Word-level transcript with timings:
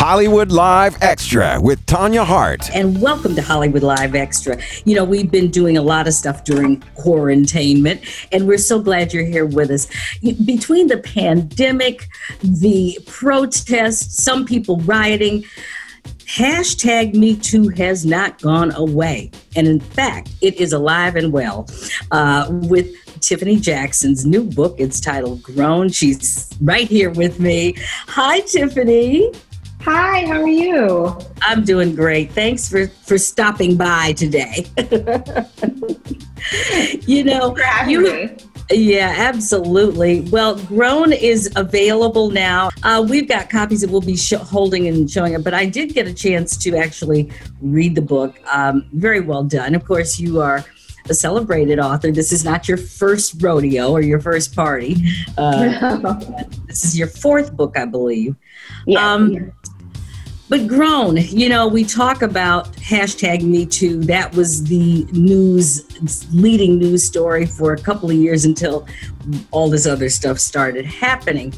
Hollywood 0.00 0.50
Live 0.50 0.96
Extra 1.02 1.60
with 1.60 1.84
Tanya 1.84 2.24
Hart. 2.24 2.74
And 2.74 3.02
welcome 3.02 3.34
to 3.34 3.42
Hollywood 3.42 3.82
Live 3.82 4.14
Extra. 4.14 4.58
You 4.86 4.94
know, 4.94 5.04
we've 5.04 5.30
been 5.30 5.50
doing 5.50 5.76
a 5.76 5.82
lot 5.82 6.08
of 6.08 6.14
stuff 6.14 6.42
during 6.42 6.80
quarantainment, 6.94 8.00
and 8.32 8.48
we're 8.48 8.56
so 8.56 8.80
glad 8.80 9.12
you're 9.12 9.26
here 9.26 9.44
with 9.44 9.70
us. 9.70 9.88
Between 10.46 10.86
the 10.86 10.96
pandemic, 10.96 12.08
the 12.42 12.98
protests, 13.06 14.24
some 14.24 14.46
people 14.46 14.78
rioting, 14.78 15.44
hashtag 16.24 17.14
Me 17.14 17.36
Too 17.36 17.68
has 17.68 18.06
not 18.06 18.40
gone 18.40 18.74
away. 18.76 19.30
And 19.54 19.68
in 19.68 19.80
fact, 19.80 20.30
it 20.40 20.54
is 20.54 20.72
alive 20.72 21.16
and 21.16 21.30
well 21.30 21.68
uh, 22.10 22.46
with 22.50 22.88
Tiffany 23.20 23.56
Jackson's 23.56 24.24
new 24.24 24.44
book. 24.44 24.76
It's 24.78 24.98
titled 24.98 25.42
Grown. 25.42 25.90
She's 25.90 26.48
right 26.62 26.88
here 26.88 27.10
with 27.10 27.38
me. 27.38 27.74
Hi, 28.06 28.40
Tiffany. 28.40 29.30
Hi, 29.82 30.26
how 30.26 30.42
are 30.42 30.48
you? 30.48 31.16
I'm 31.40 31.64
doing 31.64 31.94
great. 31.94 32.32
Thanks 32.32 32.68
for 32.68 32.88
for 32.88 33.16
stopping 33.16 33.76
by 33.76 34.12
today. 34.12 34.66
you 37.06 37.24
know, 37.24 37.56
you. 37.86 38.36
Yeah, 38.70 39.14
absolutely. 39.16 40.20
Well, 40.30 40.62
Grown 40.66 41.12
is 41.12 41.50
available 41.56 42.30
now. 42.30 42.70
Uh, 42.82 43.04
we've 43.08 43.26
got 43.26 43.48
copies 43.50 43.80
that 43.80 43.90
we'll 43.90 44.00
be 44.00 44.16
sh- 44.16 44.34
holding 44.34 44.86
and 44.86 45.10
showing 45.10 45.32
it, 45.32 45.42
but 45.42 45.54
I 45.54 45.66
did 45.66 45.94
get 45.94 46.06
a 46.06 46.14
chance 46.14 46.56
to 46.58 46.76
actually 46.76 47.32
read 47.60 47.94
the 47.94 48.02
book. 48.02 48.38
Um, 48.52 48.86
very 48.92 49.20
well 49.20 49.42
done. 49.42 49.74
Of 49.74 49.84
course, 49.84 50.20
you 50.20 50.40
are 50.40 50.64
a 51.08 51.14
celebrated 51.14 51.80
author. 51.80 52.12
This 52.12 52.32
is 52.32 52.44
not 52.44 52.68
your 52.68 52.76
first 52.76 53.42
rodeo 53.42 53.90
or 53.90 54.02
your 54.02 54.20
first 54.20 54.54
party. 54.54 54.96
Uh, 55.38 56.12
this 56.66 56.84
is 56.84 56.98
your 56.98 57.06
fourth 57.06 57.56
book, 57.56 57.78
I 57.78 57.86
believe. 57.86 58.36
Yeah. 58.86 59.12
Um, 59.12 59.52
but 60.50 60.66
grown, 60.66 61.16
you 61.16 61.48
know, 61.48 61.68
we 61.68 61.84
talk 61.84 62.22
about 62.22 62.72
hashtag 62.72 63.42
Me 63.42 63.64
Too. 63.64 64.00
That 64.00 64.34
was 64.34 64.64
the 64.64 65.04
news, 65.12 65.86
leading 66.34 66.76
news 66.76 67.04
story 67.04 67.46
for 67.46 67.72
a 67.72 67.78
couple 67.78 68.10
of 68.10 68.16
years 68.16 68.44
until 68.44 68.84
all 69.52 69.70
this 69.70 69.86
other 69.86 70.08
stuff 70.08 70.40
started 70.40 70.84
happening. 70.84 71.54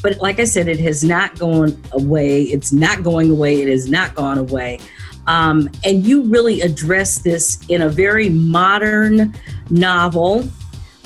But 0.00 0.18
like 0.18 0.38
I 0.38 0.44
said, 0.44 0.68
it 0.68 0.78
has 0.78 1.02
not 1.02 1.36
gone 1.36 1.82
away. 1.90 2.44
It's 2.44 2.72
not 2.72 3.02
going 3.02 3.32
away. 3.32 3.62
It 3.62 3.68
has 3.68 3.90
not 3.90 4.14
gone 4.14 4.38
away. 4.38 4.78
Um, 5.26 5.68
and 5.84 6.06
you 6.06 6.22
really 6.22 6.60
address 6.60 7.18
this 7.18 7.58
in 7.68 7.82
a 7.82 7.88
very 7.88 8.28
modern 8.28 9.34
novel 9.70 10.48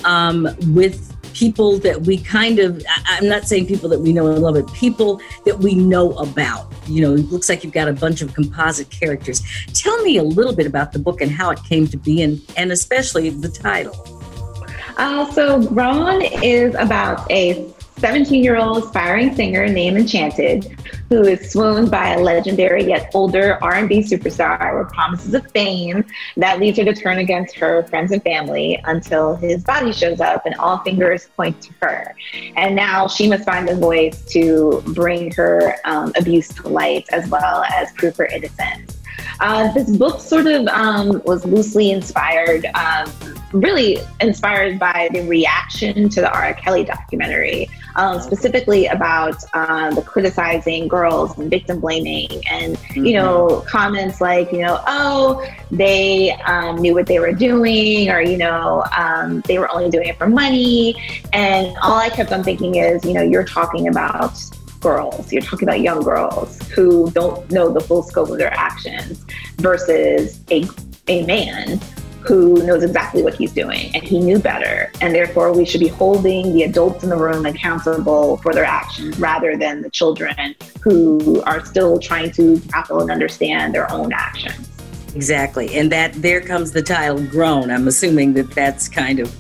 um, 0.05 0.47
with 0.75 1.10
people 1.35 1.79
that 1.79 2.03
we 2.03 2.19
kind 2.19 2.59
of 2.59 2.85
i'm 3.07 3.29
not 3.29 3.45
saying 3.45 3.67
people 3.67 3.89
that 3.89 4.01
we 4.01 4.13
know 4.13 4.27
and 4.27 4.41
love 4.43 4.55
but 4.55 4.73
people 4.75 5.21
that 5.45 5.59
we 5.59 5.75
know 5.75 6.13
about. 6.15 6.67
You 6.87 7.03
know 7.03 7.15
it 7.15 7.31
looks 7.31 7.49
like 7.49 7.65
you've 7.65 7.73
got 7.73 7.89
a 7.89 7.93
bunch 7.93 8.23
of 8.23 8.35
composite 8.35 8.91
characters. 8.91 9.43
Tell 9.75 10.03
me 10.03 10.17
a 10.17 10.23
little 10.23 10.55
bit 10.55 10.67
about 10.67 10.93
the 10.93 10.99
book 10.99 11.21
and 11.21 11.31
how 11.31 11.51
it 11.51 11.63
came 11.65 11.87
to 11.89 11.97
be 11.97 12.23
and, 12.23 12.41
and 12.57 12.73
especially 12.73 13.31
the 13.31 13.49
title. 13.49 13.95
Uh, 14.97 15.31
so 15.33 15.63
grown 15.69 16.23
is 16.23 16.75
about 16.75 17.31
a 17.31 17.73
17 17.99 18.43
year 18.43 18.57
old 18.57 18.85
aspiring 18.85 19.35
singer 19.35 19.67
named 19.69 19.99
Enchanted, 19.99 20.77
who 21.11 21.23
is 21.25 21.51
swooned 21.51 21.91
by 21.91 22.11
a 22.11 22.21
legendary 22.21 22.85
yet 22.85 23.11
older 23.15 23.59
R&B 23.63 23.99
superstar 23.99 24.79
with 24.79 24.93
promises 24.93 25.35
of 25.35 25.45
fame 25.51 26.05
that 26.37 26.61
leads 26.61 26.79
her 26.79 26.85
to 26.85 26.95
turn 26.95 27.19
against 27.19 27.57
her 27.57 27.83
friends 27.89 28.13
and 28.13 28.23
family 28.23 28.81
until 28.85 29.35
his 29.35 29.65
body 29.65 29.93
shows 29.93 30.21
up 30.21 30.47
and 30.47 30.55
all 30.55 30.79
fingers 30.79 31.29
point 31.37 31.61
to 31.63 31.73
her. 31.83 32.15
And 32.55 32.77
now 32.77 33.09
she 33.09 33.29
must 33.29 33.45
find 33.45 33.69
a 33.69 33.75
voice 33.75 34.25
to 34.27 34.83
bring 34.95 35.33
her 35.33 35.75
um, 35.85 36.13
abuse 36.17 36.49
to 36.49 36.69
light 36.69 37.09
as 37.11 37.29
well 37.29 37.65
as 37.65 37.91
prove 37.95 38.17
her 38.17 38.27
innocence. 38.27 39.00
Uh, 39.39 39.73
this 39.73 39.97
book 39.97 40.21
sort 40.21 40.47
of 40.47 40.67
um, 40.69 41.23
was 41.25 41.45
loosely 41.45 41.91
inspired, 41.91 42.67
um, 42.75 43.11
really 43.53 43.99
inspired 44.21 44.79
by 44.79 45.09
the 45.13 45.27
reaction 45.29 46.09
to 46.09 46.21
the 46.21 46.33
R. 46.33 46.55
Kelly 46.55 46.85
documentary, 46.85 47.69
um, 47.97 48.21
specifically 48.21 48.87
about 48.87 49.37
uh, 49.53 49.95
the 49.95 50.03
criticizing 50.03 50.89
girls 50.89 51.37
and 51.39 51.51
victim 51.51 51.81
blaming, 51.81 52.29
and 52.51 52.77
mm-hmm. 52.77 53.05
you 53.05 53.15
know 53.15 53.65
comments 53.67 54.21
like 54.21 54.53
you 54.53 54.59
know 54.59 54.83
oh 54.87 55.47
they 55.71 56.33
um, 56.47 56.77
knew 56.77 56.95
what 56.95 57.07
they 57.07 57.19
were 57.19 57.33
doing, 57.33 58.11
or 58.11 58.21
you 58.21 58.37
know 58.37 58.85
um, 58.97 59.41
they 59.43 59.59
were 59.59 59.71
only 59.71 59.91
doing 59.91 60.09
it 60.09 60.19
for 60.19 60.29
money, 60.29 60.95
and 61.33 61.77
all 61.83 61.99
I 61.99 62.09
kept 62.11 62.33
on 62.33 62.45
thinking 62.45 62.77
is 62.77 63.05
you 63.05 63.15
know 63.15 63.23
you're 63.23 63.45
talking 63.45 63.89
about 63.89 64.39
girls, 64.81 65.33
you're 65.33 65.43
talking 65.43 65.69
about 65.69 65.81
young 65.81 66.03
girls 66.03 66.61
who 66.71 67.11
don't 67.11 67.51
know 67.51 67.71
the 67.71 67.81
full 67.81 68.03
scope 68.03 68.31
of 68.31 68.39
their 68.39 68.53
actions 68.53 69.25
versus 69.57 70.41
a, 70.51 70.65
a 71.09 71.25
man 71.27 71.79
who 72.21 72.63
knows 72.67 72.83
exactly 72.83 73.23
what 73.23 73.35
he's 73.35 73.53
doing 73.53 73.95
and 73.95 74.03
he 74.03 74.19
knew 74.21 74.39
better. 74.39 74.93
And 75.01 75.15
therefore, 75.15 75.53
we 75.53 75.65
should 75.65 75.81
be 75.81 75.89
holding 75.89 76.53
the 76.53 76.65
adults 76.65 77.03
in 77.03 77.11
the 77.11 77.17
room 77.17 77.47
accountable 77.47 78.37
for 78.39 78.53
their 78.53 78.65
actions 78.65 79.19
rather 79.19 79.57
than 79.57 79.83
the 79.83 79.91
children 79.91 80.55
who 80.83 81.43
are 81.43 81.65
still 81.65 81.99
trying 81.99 82.31
to 82.33 82.59
grapple 82.69 83.01
and 83.01 83.11
understand 83.11 83.75
their 83.75 83.91
own 83.91 84.13
actions. 84.13 84.69
Exactly. 85.15 85.75
And 85.77 85.91
that 85.93 86.13
there 86.15 86.41
comes 86.41 86.73
the 86.73 86.83
title 86.83 87.23
Grown. 87.27 87.71
I'm 87.71 87.89
assuming 87.89 88.35
that 88.35 88.51
that's 88.53 88.89
kind 88.89 89.19
of 89.19 89.33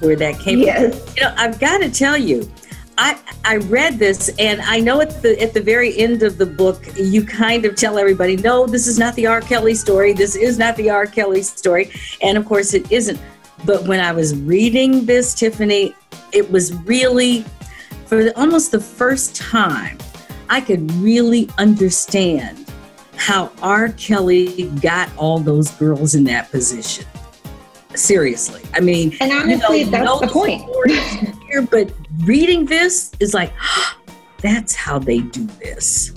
where 0.00 0.16
that 0.16 0.38
came 0.38 0.60
yes. 0.60 0.98
from. 0.98 1.14
You 1.16 1.22
know, 1.24 1.34
I've 1.36 1.58
got 1.58 1.78
to 1.78 1.90
tell 1.90 2.16
you, 2.16 2.50
I, 3.00 3.16
I 3.44 3.56
read 3.58 4.00
this 4.00 4.28
and 4.40 4.60
I 4.60 4.80
know 4.80 5.00
at 5.00 5.22
the 5.22 5.40
at 5.40 5.54
the 5.54 5.60
very 5.60 5.96
end 5.96 6.24
of 6.24 6.36
the 6.36 6.44
book 6.44 6.84
you 6.96 7.24
kind 7.24 7.64
of 7.64 7.76
tell 7.76 7.96
everybody 7.96 8.36
no 8.36 8.66
this 8.66 8.88
is 8.88 8.98
not 8.98 9.14
the 9.14 9.24
R. 9.24 9.40
Kelly 9.40 9.76
story. 9.76 10.12
This 10.12 10.34
is 10.34 10.58
not 10.58 10.74
the 10.74 10.90
R. 10.90 11.06
Kelly 11.06 11.42
story. 11.42 11.92
And 12.22 12.36
of 12.36 12.44
course 12.44 12.74
it 12.74 12.90
isn't. 12.90 13.20
But 13.64 13.86
when 13.86 14.00
I 14.00 14.10
was 14.10 14.36
reading 14.36 15.06
this 15.06 15.32
Tiffany 15.32 15.94
it 16.32 16.50
was 16.50 16.74
really 16.74 17.44
for 18.06 18.24
the, 18.24 18.36
almost 18.36 18.72
the 18.72 18.80
first 18.80 19.36
time 19.36 19.96
I 20.50 20.60
could 20.60 20.90
really 20.94 21.48
understand 21.56 22.68
how 23.14 23.52
R. 23.62 23.90
Kelly 23.90 24.64
got 24.80 25.08
all 25.16 25.38
those 25.38 25.70
girls 25.72 26.16
in 26.16 26.24
that 26.24 26.50
position 26.50 27.06
seriously 27.98 28.62
I 28.74 28.80
mean 28.80 29.16
and 29.20 29.32
honestly 29.32 29.80
you 29.80 29.84
know, 29.86 29.90
that's 29.90 30.04
no 30.04 30.20
the 30.20 30.28
point 30.28 30.62
here 31.48 31.62
but 31.62 31.90
reading 32.24 32.66
this 32.66 33.12
is 33.20 33.34
like, 33.34 33.52
that's 34.42 34.74
how 34.74 34.98
they 34.98 35.20
do 35.20 35.44
this. 35.62 36.12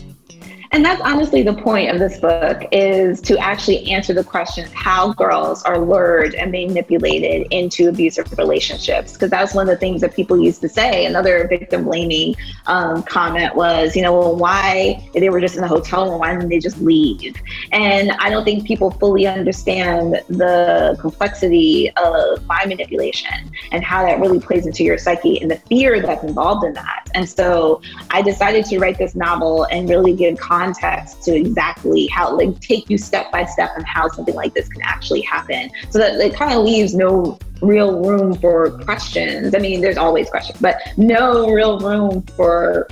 And 0.74 0.86
that's 0.86 1.02
honestly 1.02 1.44
the 1.44 1.54
point 1.54 1.90
of 1.90 2.00
this 2.00 2.18
book 2.18 2.64
is 2.72 3.20
to 3.22 3.38
actually 3.38 3.92
answer 3.92 4.14
the 4.14 4.24
question 4.24 4.70
how 4.74 5.12
girls 5.14 5.64
are 5.64 5.78
lured 5.78 6.34
and 6.36 6.50
manipulated 6.50 7.48
into 7.52 7.90
abusive 7.90 8.32
relationships. 8.38 9.12
Because 9.12 9.30
that's 9.30 9.54
one 9.54 9.68
of 9.68 9.74
the 9.74 9.78
things 9.78 10.00
that 10.00 10.16
people 10.16 10.42
used 10.42 10.62
to 10.62 10.70
say. 10.70 11.06
Another 11.06 11.46
victim 11.50 11.84
blaming 11.84 12.36
um, 12.68 13.04
comment 13.04 13.54
was, 13.54 13.98
you 13.98 14.02
know, 14.02 14.18
well, 14.18 14.36
why 14.38 15.10
they 15.14 15.30
were 15.30 15.42
just 15.42 15.56
in 15.56 15.62
the 15.62 15.68
hotel 15.68 16.10
room, 16.10 16.20
why 16.20 16.34
didn't 16.34 16.48
they 16.48 16.60
just 16.60 16.80
leave? 16.80 17.36
And 17.74 18.12
I 18.12 18.30
don't 18.30 18.46
think 18.46 18.66
people 18.66 18.92
fully 18.92 19.28
understand 19.28 20.22
the 20.30 20.96
complexity 21.02 21.92
of 21.98 22.46
mind 22.46 22.70
manipulation 22.70 23.52
and 23.74 23.84
how 23.84 24.06
that 24.06 24.22
really 24.22 24.40
plays 24.40 24.66
into 24.66 24.86
your 24.86 24.98
psyche 24.98 25.42
and 25.42 25.52
the 25.52 25.58
fear 25.58 26.02
that's 26.02 26.24
involved 26.24 26.64
in 26.64 26.74
that. 26.76 27.01
And 27.14 27.28
so 27.30 27.82
I 28.10 28.22
decided 28.22 28.66
to 28.66 28.80
write 28.80 28.98
this 28.98 29.16
novel 29.16 29.64
and 29.66 29.90
really 29.90 30.14
give 30.14 30.38
context 30.38 31.24
to 31.24 31.36
exactly 31.36 32.08
how, 32.08 32.36
like, 32.36 32.60
take 32.60 32.90
you 32.90 32.98
step 32.98 33.32
by 33.32 33.46
step 33.46 33.72
on 33.76 33.84
how 33.84 34.08
something 34.10 34.36
like 34.36 34.54
this 34.54 34.68
can 34.70 34.82
actually 34.84 35.22
happen. 35.22 35.70
So 35.90 36.00
that 36.00 36.20
it 36.20 36.34
kind 36.34 36.54
of 36.54 36.64
leaves 36.64 36.94
no 36.94 37.38
real 37.62 38.04
room 38.04 38.34
for 38.36 38.72
questions. 38.80 39.54
I 39.54 39.60
mean, 39.60 39.82
there's 39.82 39.98
always 39.98 40.30
questions, 40.30 40.60
but 40.60 40.78
no 40.98 41.50
real 41.52 41.80
room 41.80 42.24
for 42.36 42.88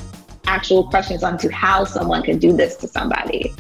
actual 0.45 0.89
questions 0.89 1.23
onto 1.23 1.49
how 1.49 1.83
someone 1.85 2.23
can 2.23 2.37
do 2.39 2.53
this 2.53 2.75
to 2.77 2.87
somebody. 2.87 3.53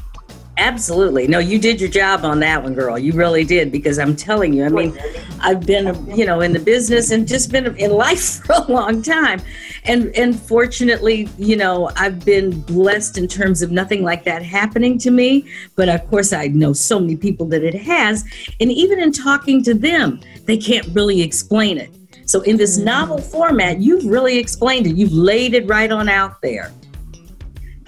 Absolutely. 0.59 1.25
No, 1.25 1.39
you 1.39 1.57
did 1.57 1.79
your 1.79 1.89
job 1.89 2.25
on 2.25 2.41
that 2.41 2.61
one, 2.61 2.73
girl. 2.73 2.99
You 2.99 3.13
really 3.13 3.45
did 3.45 3.71
because 3.71 3.97
I'm 3.97 4.13
telling 4.13 4.51
you, 4.51 4.65
I 4.65 4.69
mean, 4.69 4.99
I've 5.39 5.65
been, 5.65 6.05
you 6.13 6.25
know, 6.25 6.41
in 6.41 6.51
the 6.51 6.59
business 6.59 7.11
and 7.11 7.25
just 7.25 7.49
been 7.49 7.77
in 7.77 7.91
life 7.91 8.43
for 8.45 8.55
a 8.55 8.69
long 8.69 9.01
time. 9.01 9.41
And 9.85 10.13
and 10.17 10.37
fortunately, 10.37 11.29
you 11.37 11.55
know, 11.55 11.89
I've 11.95 12.25
been 12.25 12.59
blessed 12.63 13.17
in 13.17 13.29
terms 13.29 13.61
of 13.61 13.71
nothing 13.71 14.03
like 14.03 14.25
that 14.25 14.43
happening 14.43 14.97
to 14.99 15.11
me, 15.11 15.49
but 15.77 15.87
of 15.87 16.05
course 16.09 16.33
I 16.33 16.47
know 16.47 16.73
so 16.73 16.99
many 16.99 17.15
people 17.15 17.45
that 17.47 17.63
it 17.63 17.75
has, 17.75 18.25
and 18.59 18.69
even 18.69 18.99
in 18.99 19.13
talking 19.13 19.63
to 19.63 19.73
them, 19.73 20.19
they 20.43 20.57
can't 20.57 20.87
really 20.93 21.21
explain 21.21 21.77
it. 21.77 21.89
So 22.25 22.41
in 22.41 22.57
this 22.57 22.77
mm. 22.77 22.83
novel 22.83 23.19
format, 23.19 23.79
you've 23.79 24.03
really 24.03 24.37
explained 24.37 24.87
it. 24.87 24.97
You've 24.97 25.13
laid 25.13 25.53
it 25.53 25.65
right 25.67 25.89
on 25.89 26.09
out 26.09 26.41
there. 26.41 26.73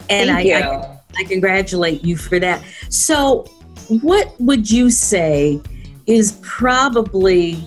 And 0.09 0.29
Thank 0.29 0.31
I, 0.31 0.41
you. 0.41 0.55
I 0.55 1.00
I 1.17 1.23
congratulate 1.23 2.03
you 2.03 2.17
for 2.17 2.39
that. 2.39 2.63
So, 2.89 3.45
what 3.87 4.33
would 4.39 4.69
you 4.69 4.89
say 4.89 5.61
is 6.07 6.39
probably 6.41 7.63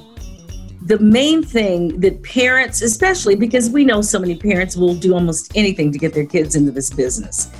the 0.82 0.98
main 0.98 1.42
thing 1.42 2.00
that 2.00 2.22
parents, 2.22 2.82
especially 2.82 3.36
because 3.36 3.70
we 3.70 3.84
know 3.84 4.02
so 4.02 4.18
many 4.18 4.36
parents 4.36 4.76
will 4.76 4.94
do 4.94 5.14
almost 5.14 5.50
anything 5.54 5.90
to 5.92 5.98
get 5.98 6.12
their 6.12 6.26
kids 6.26 6.56
into 6.56 6.70
this 6.70 6.90
business. 6.90 7.50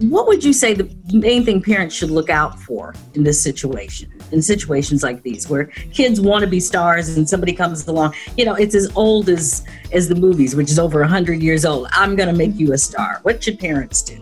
what 0.00 0.26
would 0.26 0.42
you 0.42 0.52
say 0.52 0.74
the 0.74 0.90
main 1.12 1.44
thing 1.44 1.62
parents 1.62 1.94
should 1.94 2.10
look 2.10 2.28
out 2.28 2.58
for 2.58 2.94
in 3.14 3.22
this 3.22 3.40
situation 3.40 4.12
in 4.32 4.42
situations 4.42 5.04
like 5.04 5.22
these 5.22 5.48
where 5.48 5.66
kids 5.92 6.20
want 6.20 6.42
to 6.42 6.50
be 6.50 6.58
stars 6.58 7.16
and 7.16 7.28
somebody 7.28 7.52
comes 7.52 7.86
along 7.86 8.12
you 8.36 8.44
know 8.44 8.54
it's 8.54 8.74
as 8.74 8.90
old 8.96 9.28
as 9.28 9.64
as 9.92 10.08
the 10.08 10.14
movies 10.14 10.56
which 10.56 10.68
is 10.68 10.80
over 10.80 11.00
100 11.00 11.40
years 11.40 11.64
old 11.64 11.86
i'm 11.92 12.16
going 12.16 12.28
to 12.28 12.34
make 12.34 12.58
you 12.58 12.72
a 12.72 12.78
star 12.78 13.20
what 13.22 13.42
should 13.42 13.58
parents 13.58 14.02
do 14.02 14.20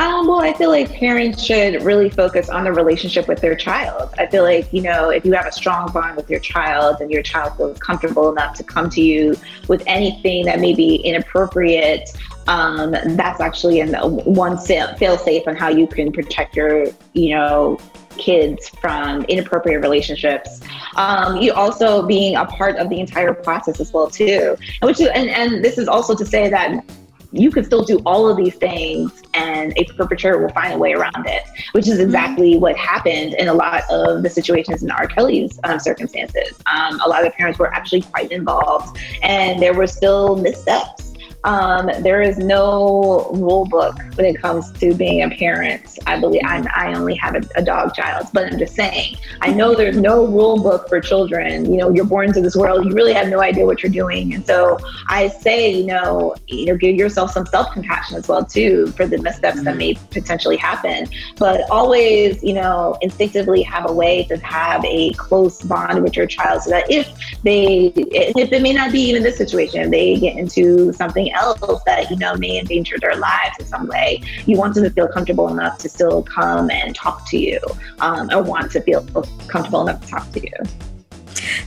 um, 0.00 0.26
well, 0.26 0.40
I 0.40 0.54
feel 0.54 0.70
like 0.70 0.90
parents 0.94 1.42
should 1.42 1.82
really 1.82 2.08
focus 2.08 2.48
on 2.48 2.64
the 2.64 2.72
relationship 2.72 3.28
with 3.28 3.42
their 3.42 3.54
child. 3.54 4.14
I 4.16 4.26
feel 4.26 4.44
like, 4.44 4.72
you 4.72 4.80
know, 4.80 5.10
if 5.10 5.26
you 5.26 5.32
have 5.34 5.44
a 5.44 5.52
strong 5.52 5.92
bond 5.92 6.16
with 6.16 6.30
your 6.30 6.40
child 6.40 7.02
and 7.02 7.10
your 7.10 7.22
child 7.22 7.58
feels 7.58 7.78
comfortable 7.80 8.32
enough 8.32 8.56
to 8.56 8.64
come 8.64 8.88
to 8.90 9.02
you 9.02 9.36
with 9.68 9.82
anything 9.86 10.46
that 10.46 10.58
may 10.58 10.72
be 10.74 10.96
inappropriate, 10.96 12.08
um, 12.48 12.92
that's 12.92 13.42
actually 13.42 13.80
in 13.80 13.92
one 13.92 14.56
fail 14.56 15.18
safe 15.18 15.46
on 15.46 15.54
how 15.54 15.68
you 15.68 15.86
can 15.86 16.10
protect 16.12 16.56
your, 16.56 16.86
you 17.12 17.34
know, 17.34 17.78
kids 18.16 18.70
from 18.80 19.24
inappropriate 19.24 19.82
relationships. 19.82 20.62
Um, 20.96 21.36
you 21.36 21.52
also 21.52 22.06
being 22.06 22.36
a 22.36 22.46
part 22.46 22.76
of 22.76 22.88
the 22.88 23.00
entire 23.00 23.34
process 23.34 23.80
as 23.80 23.92
well 23.92 24.08
too, 24.08 24.56
which 24.82 24.98
is, 24.98 25.08
and, 25.08 25.28
and 25.28 25.62
this 25.62 25.76
is 25.76 25.88
also 25.88 26.14
to 26.14 26.24
say 26.24 26.48
that 26.48 26.84
you 27.32 27.50
could 27.50 27.64
still 27.64 27.84
do 27.84 27.98
all 28.04 28.28
of 28.28 28.36
these 28.36 28.54
things 28.54 29.22
and 29.34 29.72
a 29.76 29.84
perpetrator 29.84 30.38
will 30.38 30.48
find 30.50 30.72
a 30.72 30.78
way 30.78 30.92
around 30.92 31.26
it, 31.26 31.42
which 31.72 31.88
is 31.88 31.98
exactly 32.00 32.52
mm-hmm. 32.52 32.60
what 32.60 32.76
happened 32.76 33.34
in 33.34 33.48
a 33.48 33.54
lot 33.54 33.84
of 33.90 34.22
the 34.22 34.30
situations 34.30 34.82
in 34.82 34.90
R. 34.90 35.06
Kelly's 35.06 35.58
um, 35.64 35.78
circumstances. 35.78 36.58
Um, 36.66 37.00
a 37.04 37.08
lot 37.08 37.24
of 37.24 37.26
the 37.26 37.36
parents 37.36 37.58
were 37.58 37.72
actually 37.72 38.02
quite 38.02 38.32
involved 38.32 38.98
and 39.22 39.60
there 39.62 39.74
were 39.74 39.86
still 39.86 40.36
missteps 40.36 41.09
um, 41.44 41.90
there 42.00 42.20
is 42.20 42.38
no 42.38 43.30
rule 43.32 43.64
book 43.64 43.96
when 44.14 44.26
it 44.26 44.40
comes 44.40 44.70
to 44.72 44.94
being 44.94 45.22
a 45.22 45.30
parent. 45.30 45.98
I 46.06 46.20
believe 46.20 46.42
I'm, 46.44 46.66
i 46.74 46.92
only 46.94 47.14
have 47.14 47.34
a, 47.34 47.42
a, 47.56 47.62
dog 47.62 47.94
child, 47.94 48.26
but 48.34 48.52
I'm 48.52 48.58
just 48.58 48.74
saying, 48.74 49.16
I 49.40 49.50
know 49.50 49.74
there's 49.74 49.96
no 49.96 50.26
rule 50.26 50.62
book 50.62 50.88
for 50.88 51.00
children. 51.00 51.70
You 51.70 51.78
know, 51.78 51.90
you're 51.90 52.04
born 52.04 52.28
into 52.28 52.42
this 52.42 52.56
world, 52.56 52.84
you 52.84 52.92
really 52.92 53.14
have 53.14 53.28
no 53.28 53.40
idea 53.40 53.64
what 53.64 53.82
you're 53.82 53.92
doing. 53.92 54.34
And 54.34 54.46
so 54.46 54.78
I 55.08 55.28
say, 55.28 55.72
you 55.72 55.86
know, 55.86 56.34
you 56.46 56.66
know, 56.66 56.76
give 56.76 56.96
yourself 56.96 57.32
some 57.32 57.46
self 57.46 57.72
compassion 57.72 58.16
as 58.16 58.28
well, 58.28 58.44
too, 58.44 58.88
for 58.88 59.06
the 59.06 59.18
missteps 59.18 59.62
that 59.62 59.76
may 59.76 59.94
potentially 60.10 60.56
happen. 60.56 61.06
But 61.36 61.70
always, 61.70 62.42
you 62.42 62.52
know, 62.52 62.98
instinctively 63.00 63.62
have 63.62 63.88
a 63.88 63.92
way 63.92 64.24
to 64.24 64.36
have 64.38 64.84
a 64.84 65.14
close 65.14 65.62
bond 65.62 66.02
with 66.02 66.16
your 66.16 66.26
child 66.26 66.62
so 66.62 66.70
that 66.70 66.90
if 66.90 67.08
they, 67.42 67.92
if 67.96 68.52
it 68.52 68.60
may 68.60 68.74
not 68.74 68.92
be 68.92 69.00
even 69.00 69.22
this 69.22 69.38
situation, 69.38 69.90
they 69.90 70.18
get 70.18 70.36
into 70.36 70.92
something 70.92 71.29
else 71.32 71.60
that 71.86 72.10
you 72.10 72.16
know 72.16 72.34
may 72.36 72.58
endanger 72.58 72.96
their 73.00 73.16
lives 73.16 73.56
in 73.58 73.66
some 73.66 73.86
way 73.86 74.22
you 74.46 74.56
want 74.56 74.74
them 74.74 74.84
to 74.84 74.90
feel 74.90 75.08
comfortable 75.08 75.48
enough 75.48 75.78
to 75.78 75.88
still 75.88 76.22
come 76.22 76.70
and 76.70 76.94
talk 76.94 77.28
to 77.28 77.38
you 77.38 77.60
um, 78.00 78.30
or 78.30 78.42
want 78.42 78.70
to 78.70 78.80
feel 78.82 79.04
comfortable 79.48 79.86
enough 79.86 80.00
to 80.02 80.08
talk 80.08 80.30
to 80.32 80.40
you. 80.40 80.52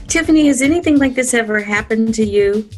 Tiffany 0.06 0.46
has 0.46 0.62
anything 0.62 0.98
like 0.98 1.14
this 1.14 1.34
ever 1.34 1.60
happened 1.60 2.14
to 2.14 2.24
you 2.24 2.68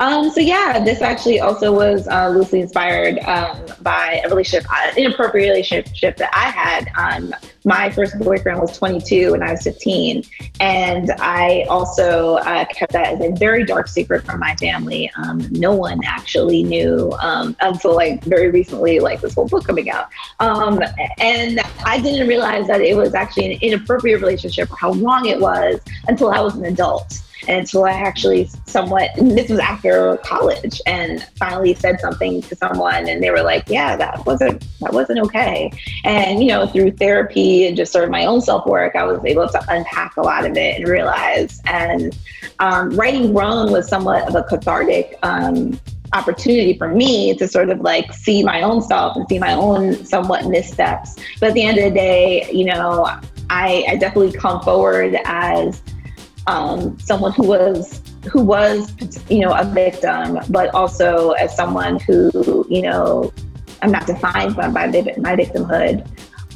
um, 0.00 0.30
so 0.30 0.40
yeah, 0.40 0.82
this 0.84 1.02
actually 1.02 1.40
also 1.40 1.72
was 1.72 2.06
uh, 2.08 2.28
loosely 2.28 2.60
inspired 2.60 3.18
um, 3.20 3.66
by 3.82 4.20
a 4.24 4.28
relationship, 4.28 4.70
uh, 4.70 4.92
inappropriate 4.96 5.50
relationship 5.50 6.16
that 6.16 6.30
I 6.32 6.50
had. 6.50 6.88
Um, 6.96 7.34
my 7.64 7.90
first 7.90 8.18
boyfriend 8.20 8.60
was 8.60 8.76
22 8.78 9.34
and 9.34 9.42
I 9.42 9.52
was 9.52 9.62
15, 9.62 10.22
and 10.60 11.10
I 11.18 11.66
also 11.68 12.36
uh, 12.36 12.64
kept 12.66 12.92
that 12.92 13.14
as 13.14 13.20
a 13.20 13.32
very 13.32 13.64
dark 13.64 13.88
secret 13.88 14.24
from 14.24 14.38
my 14.40 14.54
family. 14.56 15.10
Um, 15.16 15.46
no 15.50 15.74
one 15.74 16.00
actually 16.04 16.62
knew 16.62 17.12
um, 17.20 17.56
until 17.60 17.94
like 17.94 18.22
very 18.24 18.50
recently, 18.50 19.00
like 19.00 19.20
this 19.20 19.34
whole 19.34 19.48
book 19.48 19.66
coming 19.66 19.90
out, 19.90 20.08
um, 20.38 20.80
and 21.18 21.60
I 21.84 22.00
didn't 22.00 22.28
realize 22.28 22.68
that 22.68 22.80
it 22.80 22.96
was 22.96 23.14
actually 23.14 23.52
an 23.52 23.58
inappropriate 23.62 24.20
relationship 24.20 24.70
or 24.70 24.76
how 24.76 24.92
long 24.92 25.26
it 25.26 25.40
was 25.40 25.80
until 26.06 26.30
I 26.30 26.40
was 26.40 26.54
an 26.56 26.64
adult. 26.66 27.20
And 27.48 27.60
until 27.60 27.84
I 27.84 27.92
actually 27.92 28.48
somewhat, 28.66 29.10
this 29.16 29.48
was 29.48 29.58
after 29.58 30.18
college, 30.18 30.80
and 30.86 31.26
finally 31.36 31.74
said 31.74 31.98
something 32.00 32.42
to 32.42 32.54
someone, 32.54 33.08
and 33.08 33.22
they 33.22 33.30
were 33.30 33.42
like, 33.42 33.64
"Yeah, 33.68 33.96
that 33.96 34.24
wasn't 34.26 34.64
that 34.80 34.92
wasn't 34.92 35.20
okay." 35.20 35.72
And 36.04 36.40
you 36.42 36.48
know, 36.48 36.66
through 36.66 36.92
therapy 36.92 37.66
and 37.66 37.76
just 37.76 37.92
sort 37.92 38.04
of 38.04 38.10
my 38.10 38.26
own 38.26 38.42
self 38.42 38.66
work, 38.66 38.94
I 38.94 39.04
was 39.04 39.24
able 39.24 39.48
to 39.48 39.64
unpack 39.68 40.16
a 40.16 40.22
lot 40.22 40.44
of 40.44 40.56
it 40.56 40.76
and 40.76 40.86
realize. 40.86 41.60
And 41.64 42.16
um, 42.58 42.90
writing 42.90 43.32
Grown 43.32 43.72
was 43.72 43.88
somewhat 43.88 44.28
of 44.28 44.34
a 44.34 44.44
cathartic. 44.44 45.18
Um, 45.22 45.80
opportunity 46.14 46.76
for 46.78 46.88
me 46.88 47.34
to 47.34 47.46
sort 47.46 47.68
of 47.68 47.80
like 47.80 48.12
see 48.14 48.42
my 48.42 48.62
own 48.62 48.80
self 48.80 49.14
and 49.14 49.28
see 49.28 49.38
my 49.38 49.52
own 49.52 49.92
somewhat 50.06 50.46
missteps. 50.46 51.16
But 51.38 51.50
at 51.50 51.54
the 51.54 51.62
end 51.62 51.76
of 51.76 51.84
the 51.84 51.90
day, 51.90 52.50
you 52.50 52.64
know, 52.64 53.04
I, 53.50 53.84
I 53.88 53.96
definitely 53.96 54.32
come 54.32 54.62
forward 54.62 55.18
as 55.24 55.82
um, 56.48 56.98
someone 56.98 57.32
who 57.32 57.46
was 57.46 58.02
who 58.32 58.42
was 58.42 58.92
you 59.30 59.40
know 59.40 59.52
a 59.54 59.64
victim, 59.64 60.38
but 60.48 60.74
also 60.74 61.32
as 61.32 61.54
someone 61.54 62.00
who 62.00 62.66
you 62.68 62.82
know 62.82 63.32
I'm 63.82 63.92
not 63.92 64.06
defined 64.06 64.56
by, 64.56 64.68
by 64.68 64.86
my 64.86 65.36
victimhood. 65.36 66.06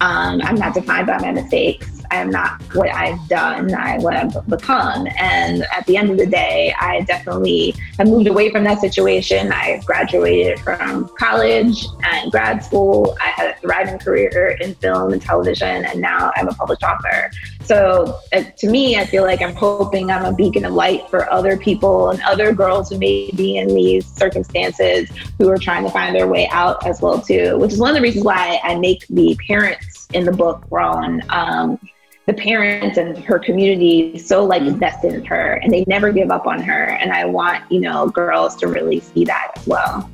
Um, 0.00 0.40
I'm 0.42 0.56
not 0.56 0.74
defined 0.74 1.06
by 1.06 1.18
my 1.18 1.30
mistakes. 1.30 1.91
I 2.12 2.16
am 2.16 2.28
not 2.28 2.60
what 2.74 2.90
I've 2.90 3.26
done, 3.26 3.72
I 3.74 3.96
what 3.96 4.14
I've 4.14 4.46
become. 4.46 5.08
And 5.18 5.64
at 5.74 5.86
the 5.86 5.96
end 5.96 6.10
of 6.10 6.18
the 6.18 6.26
day, 6.26 6.74
I 6.78 7.00
definitely 7.00 7.74
have 7.96 8.06
moved 8.06 8.26
away 8.26 8.50
from 8.50 8.64
that 8.64 8.80
situation. 8.82 9.50
I 9.50 9.80
graduated 9.86 10.60
from 10.60 11.08
college 11.18 11.86
and 12.04 12.30
grad 12.30 12.62
school. 12.62 13.16
I 13.18 13.28
had 13.28 13.50
a 13.52 13.60
thriving 13.60 13.98
career 13.98 14.58
in 14.60 14.74
film 14.74 15.14
and 15.14 15.22
television, 15.22 15.86
and 15.86 16.02
now 16.02 16.30
I'm 16.36 16.48
a 16.48 16.52
published 16.52 16.82
author. 16.82 17.30
So 17.64 18.20
uh, 18.34 18.42
to 18.58 18.68
me, 18.68 18.96
I 18.96 19.06
feel 19.06 19.22
like 19.22 19.40
I'm 19.40 19.54
hoping 19.54 20.10
I'm 20.10 20.26
a 20.26 20.34
beacon 20.34 20.66
of 20.66 20.74
light 20.74 21.08
for 21.08 21.32
other 21.32 21.56
people 21.56 22.10
and 22.10 22.20
other 22.24 22.52
girls 22.52 22.90
who 22.90 22.98
may 22.98 23.30
be 23.30 23.56
in 23.56 23.74
these 23.74 24.04
circumstances 24.04 25.08
who 25.38 25.48
are 25.48 25.56
trying 25.56 25.84
to 25.84 25.90
find 25.90 26.14
their 26.14 26.26
way 26.26 26.46
out 26.52 26.86
as 26.86 27.00
well 27.00 27.22
too, 27.22 27.56
which 27.58 27.72
is 27.72 27.78
one 27.78 27.88
of 27.88 27.96
the 27.96 28.02
reasons 28.02 28.26
why 28.26 28.60
I 28.62 28.74
make 28.74 29.06
the 29.08 29.34
parents 29.46 30.08
in 30.12 30.26
the 30.26 30.32
book 30.32 30.68
Grown. 30.68 31.22
Um, 31.30 31.78
the 32.26 32.32
parents 32.32 32.98
and 32.98 33.18
her 33.18 33.38
community 33.38 34.16
so 34.18 34.44
like 34.44 34.62
invested 34.62 35.12
in 35.12 35.24
her 35.24 35.54
and 35.54 35.72
they 35.72 35.84
never 35.88 36.12
give 36.12 36.30
up 36.30 36.46
on 36.46 36.62
her 36.62 36.84
and 36.84 37.12
i 37.12 37.24
want 37.24 37.64
you 37.70 37.80
know 37.80 38.08
girls 38.08 38.54
to 38.56 38.66
really 38.66 39.00
see 39.00 39.24
that 39.24 39.52
as 39.56 39.66
well. 39.66 40.10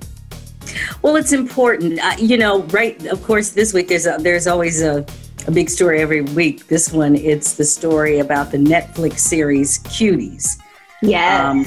Well 1.02 1.16
it's 1.16 1.32
important. 1.32 1.98
Uh, 1.98 2.14
you 2.18 2.36
know 2.36 2.62
right 2.64 3.04
of 3.06 3.22
course 3.22 3.50
this 3.50 3.72
week 3.72 3.88
there's 3.88 4.06
a, 4.06 4.16
there's 4.20 4.46
always 4.46 4.82
a, 4.82 5.04
a 5.46 5.50
big 5.50 5.70
story 5.70 6.00
every 6.00 6.22
week. 6.22 6.66
This 6.66 6.92
one 6.92 7.14
it's 7.14 7.54
the 7.54 7.64
story 7.64 8.18
about 8.18 8.50
the 8.50 8.58
netflix 8.58 9.20
series 9.20 9.78
cuties. 9.84 10.60
Yes. 11.02 11.40
Um, 11.40 11.64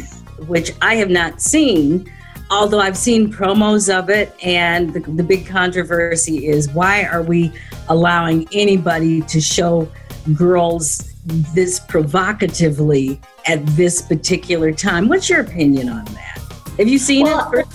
which 0.48 0.72
i 0.82 0.96
have 0.96 1.10
not 1.10 1.40
seen 1.40 2.12
although 2.50 2.80
i've 2.80 2.98
seen 2.98 3.32
promos 3.32 3.94
of 3.96 4.10
it 4.10 4.36
and 4.44 4.92
the, 4.92 5.00
the 5.00 5.24
big 5.24 5.46
controversy 5.46 6.48
is 6.48 6.68
why 6.72 7.04
are 7.04 7.22
we 7.22 7.52
allowing 7.90 8.48
anybody 8.52 9.22
to 9.22 9.40
show 9.40 9.88
girls 10.36 11.14
this 11.26 11.80
provocatively 11.80 13.20
at 13.48 13.66
this 13.68 14.02
particular 14.02 14.72
time. 14.72 15.08
What's 15.08 15.30
your 15.30 15.42
opinion 15.42 15.90
on 15.90 16.06
that? 16.06 16.42
Have 16.78 16.88
you 16.88 16.98
seen 16.98 17.24
well, 17.24 17.52
it? 17.54 17.68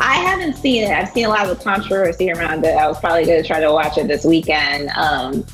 I 0.00 0.14
haven't 0.14 0.56
seen 0.56 0.84
it. 0.84 0.90
I've 0.90 1.08
seen 1.10 1.26
a 1.26 1.28
lot 1.28 1.48
of 1.48 1.56
the 1.56 1.62
controversy 1.62 2.30
around 2.30 2.64
it. 2.64 2.76
I 2.76 2.88
was 2.88 2.98
probably 2.98 3.24
going 3.24 3.42
to 3.42 3.46
try 3.46 3.60
to 3.60 3.72
watch 3.72 3.98
it 3.98 4.08
this 4.08 4.24
weekend. 4.24 4.90
Um, 4.90 5.44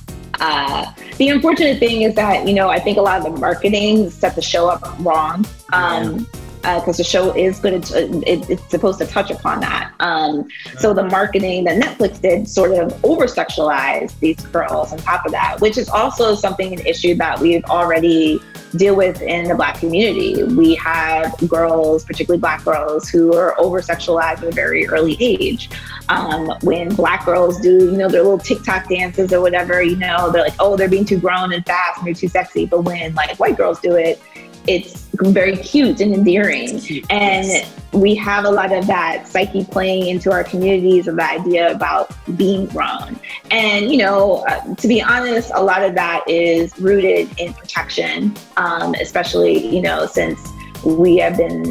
uh, 0.40 0.92
the 1.16 1.28
unfortunate 1.28 1.78
thing 1.78 2.02
is 2.02 2.14
that 2.14 2.46
you 2.46 2.54
know 2.54 2.68
I 2.68 2.78
think 2.78 2.96
a 2.96 3.02
lot 3.02 3.18
of 3.18 3.24
the 3.32 3.40
marketing 3.40 4.08
set 4.10 4.34
the 4.34 4.42
show 4.42 4.68
up 4.68 4.82
wrong. 5.00 5.44
Um, 5.72 6.18
yeah 6.20 6.37
because 6.62 6.96
uh, 6.96 7.02
the 7.02 7.04
show 7.04 7.34
is 7.36 7.58
going 7.60 7.80
to 7.80 8.20
it, 8.26 8.48
it's 8.50 8.70
supposed 8.70 8.98
to 8.98 9.06
touch 9.06 9.30
upon 9.30 9.60
that. 9.60 9.92
Um, 10.00 10.48
so 10.78 10.92
the 10.92 11.04
marketing 11.04 11.64
that 11.64 11.80
netflix 11.82 12.20
did 12.20 12.48
sort 12.48 12.72
of 12.72 13.04
over 13.04 13.26
sexualized 13.26 14.18
these 14.20 14.40
girls 14.46 14.92
on 14.92 14.98
top 14.98 15.24
of 15.24 15.32
that 15.32 15.60
which 15.60 15.78
is 15.78 15.88
also 15.88 16.34
something 16.34 16.72
an 16.72 16.86
issue 16.86 17.14
that 17.16 17.38
we've 17.40 17.64
already 17.64 18.40
deal 18.76 18.94
with 18.94 19.22
in 19.22 19.48
the 19.48 19.54
black 19.54 19.78
community. 19.78 20.42
We 20.44 20.74
have 20.76 21.34
girls 21.48 22.04
particularly 22.04 22.40
black 22.40 22.64
girls 22.64 23.08
who 23.08 23.34
are 23.34 23.58
over 23.58 23.80
sexualized 23.80 24.38
at 24.38 24.44
a 24.44 24.52
very 24.52 24.86
early 24.88 25.16
age. 25.20 25.70
Um, 26.08 26.52
when 26.62 26.94
black 26.94 27.24
girls 27.24 27.60
do 27.60 27.90
you 27.90 27.96
know 27.96 28.08
their 28.08 28.22
little 28.22 28.38
tiktok 28.38 28.88
dances 28.88 29.32
or 29.32 29.40
whatever 29.40 29.82
you 29.82 29.96
know 29.96 30.30
they're 30.30 30.42
like 30.42 30.54
oh 30.58 30.76
they're 30.76 30.88
being 30.88 31.04
too 31.04 31.18
grown 31.18 31.52
and 31.52 31.64
fast 31.66 31.98
and 31.98 32.06
they're 32.06 32.14
too 32.14 32.28
sexy. 32.28 32.66
But 32.66 32.82
when 32.82 33.14
like 33.14 33.38
white 33.38 33.56
girls 33.56 33.80
do 33.80 33.94
it 33.94 34.20
it's 34.66 35.07
very 35.22 35.56
cute 35.56 36.00
and 36.00 36.14
endearing. 36.14 36.78
Cute, 36.80 37.06
and 37.10 37.46
yes. 37.46 37.74
we 37.92 38.14
have 38.14 38.44
a 38.44 38.50
lot 38.50 38.72
of 38.72 38.86
that 38.86 39.26
psyche 39.26 39.64
playing 39.64 40.06
into 40.08 40.30
our 40.30 40.44
communities 40.44 41.08
of 41.08 41.16
the 41.16 41.24
idea 41.24 41.70
about 41.70 42.12
being 42.36 42.66
grown. 42.66 43.18
And, 43.50 43.90
you 43.90 43.98
know, 43.98 44.44
uh, 44.48 44.74
to 44.74 44.88
be 44.88 45.02
honest, 45.02 45.50
a 45.54 45.62
lot 45.62 45.82
of 45.82 45.94
that 45.94 46.22
is 46.28 46.78
rooted 46.78 47.28
in 47.38 47.52
protection, 47.54 48.36
um, 48.56 48.94
especially, 48.94 49.66
you 49.74 49.82
know, 49.82 50.06
since 50.06 50.40
we 50.84 51.16
have 51.18 51.36
been 51.36 51.64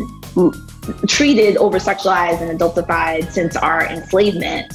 treated 1.08 1.58
over 1.58 1.80
sexualized 1.80 2.42
and 2.42 2.58
adultified 2.58 3.32
since 3.32 3.56
our 3.56 3.86
enslavement 3.88 4.74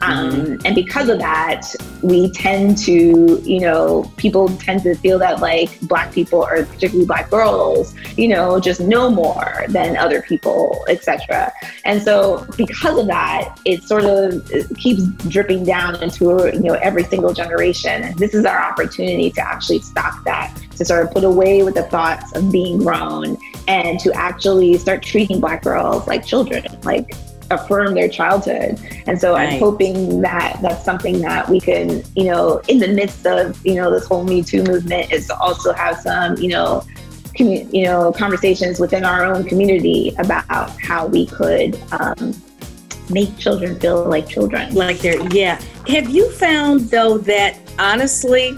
Um, 0.00 0.30
mm-hmm. 0.30 0.66
And 0.66 0.74
because 0.74 1.08
of 1.08 1.18
that, 1.18 1.74
we 2.02 2.30
tend 2.30 2.78
to, 2.78 3.40
you 3.42 3.60
know, 3.60 4.10
people 4.16 4.48
tend 4.58 4.82
to 4.84 4.94
feel 4.94 5.18
that 5.18 5.40
like 5.40 5.80
Black 5.82 6.12
people, 6.12 6.44
or 6.44 6.64
particularly 6.64 7.06
Black 7.06 7.30
girls, 7.30 7.94
you 8.16 8.28
know, 8.28 8.60
just 8.60 8.80
know 8.80 9.10
more 9.10 9.64
than 9.68 9.96
other 9.96 10.22
people, 10.22 10.84
etc. 10.88 11.52
And 11.84 12.02
so, 12.02 12.46
because 12.56 12.98
of 12.98 13.06
that, 13.08 13.58
it 13.64 13.82
sort 13.82 14.04
of 14.04 14.48
it 14.50 14.68
keeps 14.76 15.02
dripping 15.28 15.64
down 15.64 16.00
into, 16.02 16.50
you 16.54 16.60
know, 16.60 16.74
every 16.74 17.04
single 17.04 17.32
generation. 17.32 18.02
And 18.02 18.18
this 18.18 18.34
is 18.34 18.44
our 18.44 18.60
opportunity 18.60 19.30
to 19.30 19.40
actually 19.40 19.80
stop 19.80 20.22
that, 20.24 20.56
to 20.76 20.84
sort 20.84 21.04
of 21.04 21.12
put 21.12 21.24
away 21.24 21.62
with 21.62 21.74
the 21.74 21.84
thoughts 21.84 22.32
of 22.36 22.52
being 22.52 22.78
grown 22.78 23.36
and 23.66 23.98
to 24.00 24.12
actually 24.12 24.78
start 24.78 25.02
treating 25.02 25.40
Black 25.40 25.62
girls 25.62 26.06
like 26.06 26.24
children, 26.24 26.64
like 26.84 27.14
affirm 27.50 27.94
their 27.94 28.08
childhood. 28.08 28.78
And 29.06 29.20
so 29.20 29.34
right. 29.34 29.52
I'm 29.52 29.58
hoping 29.58 30.20
that 30.22 30.58
that's 30.62 30.84
something 30.84 31.20
that 31.20 31.48
we 31.48 31.60
can, 31.60 32.02
you 32.16 32.24
know, 32.24 32.60
in 32.68 32.78
the 32.78 32.88
midst 32.88 33.26
of, 33.26 33.64
you 33.64 33.74
know, 33.74 33.90
this 33.90 34.06
whole 34.06 34.24
Me 34.24 34.42
Too 34.42 34.62
movement 34.64 35.12
is 35.12 35.26
to 35.28 35.38
also 35.38 35.72
have 35.72 35.98
some, 35.98 36.36
you 36.36 36.48
know, 36.48 36.84
commu- 37.34 37.72
you 37.72 37.84
know, 37.84 38.12
conversations 38.12 38.78
within 38.80 39.04
our 39.04 39.24
own 39.24 39.44
community 39.44 40.14
about 40.18 40.70
how 40.80 41.06
we 41.06 41.26
could 41.26 41.80
um, 41.92 42.34
make 43.10 43.36
children 43.38 43.78
feel 43.80 44.04
like 44.04 44.28
children. 44.28 44.74
Like 44.74 44.98
they're, 44.98 45.26
yeah. 45.32 45.60
Have 45.88 46.10
you 46.10 46.30
found 46.32 46.80
though 46.90 47.18
that 47.18 47.56
honestly, 47.78 48.54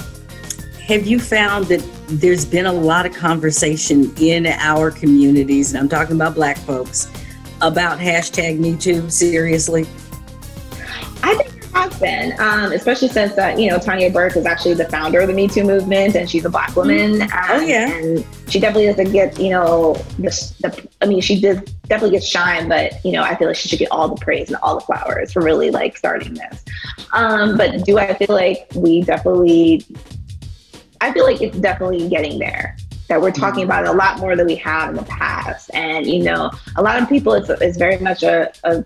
have 0.86 1.06
you 1.06 1.20
found 1.20 1.66
that 1.66 1.86
there's 2.08 2.44
been 2.44 2.66
a 2.66 2.72
lot 2.72 3.06
of 3.06 3.14
conversation 3.14 4.12
in 4.16 4.46
our 4.46 4.90
communities, 4.90 5.72
and 5.72 5.78
I'm 5.78 5.88
talking 5.88 6.16
about 6.16 6.34
Black 6.34 6.58
folks, 6.58 7.08
about 7.60 7.98
hashtag 7.98 8.58
Me 8.58 8.76
Too? 8.76 9.08
Seriously? 9.10 9.86
I 11.22 11.34
think 11.34 11.50
there 11.60 11.82
has 11.82 12.00
been, 12.00 12.40
um, 12.40 12.72
especially 12.72 13.08
since 13.08 13.36
uh, 13.36 13.54
you 13.58 13.68
know 13.68 13.78
Tarana 13.78 14.12
Burke 14.12 14.36
is 14.36 14.46
actually 14.46 14.74
the 14.74 14.86
founder 14.86 15.20
of 15.20 15.28
the 15.28 15.34
Me 15.34 15.48
Too 15.48 15.64
movement, 15.64 16.16
and 16.16 16.28
she's 16.28 16.44
a 16.44 16.50
black 16.50 16.74
woman. 16.74 17.20
Mm-hmm. 17.20 17.52
oh 17.52 17.60
yeah, 17.60 17.92
and 17.92 18.26
she 18.48 18.58
definitely 18.58 18.86
doesn't 18.86 19.12
get 19.12 19.38
you 19.38 19.50
know 19.50 19.94
the, 20.18 20.30
the 20.60 20.88
I 21.02 21.06
mean, 21.06 21.20
she 21.20 21.40
did 21.40 21.70
definitely 21.88 22.16
gets 22.16 22.26
shine, 22.26 22.68
but 22.68 23.04
you 23.04 23.12
know 23.12 23.22
I 23.22 23.36
feel 23.36 23.48
like 23.48 23.56
she 23.56 23.68
should 23.68 23.78
get 23.78 23.90
all 23.90 24.08
the 24.08 24.20
praise 24.20 24.48
and 24.48 24.56
all 24.62 24.76
the 24.76 24.84
flowers 24.84 25.32
for 25.32 25.42
really 25.42 25.70
like 25.70 25.96
starting 25.96 26.34
this. 26.34 26.64
Um, 27.12 27.56
but 27.56 27.84
do 27.84 27.98
I 27.98 28.14
feel 28.14 28.34
like 28.34 28.68
we 28.74 29.02
definitely? 29.02 29.84
I 31.02 31.12
feel 31.12 31.24
like 31.24 31.40
it's 31.40 31.58
definitely 31.58 32.08
getting 32.08 32.38
there 32.38 32.76
that 33.10 33.20
we're 33.20 33.32
talking 33.32 33.64
about 33.64 33.84
a 33.86 33.92
lot 33.92 34.18
more 34.18 34.36
than 34.36 34.46
we 34.46 34.54
have 34.54 34.88
in 34.88 34.94
the 34.94 35.02
past. 35.02 35.68
And, 35.74 36.06
you 36.06 36.22
know, 36.22 36.50
a 36.76 36.82
lot 36.82 37.02
of 37.02 37.08
people, 37.08 37.34
it's, 37.34 37.50
it's 37.50 37.76
very 37.76 37.98
much 37.98 38.22
a, 38.22 38.50
a 38.64 38.82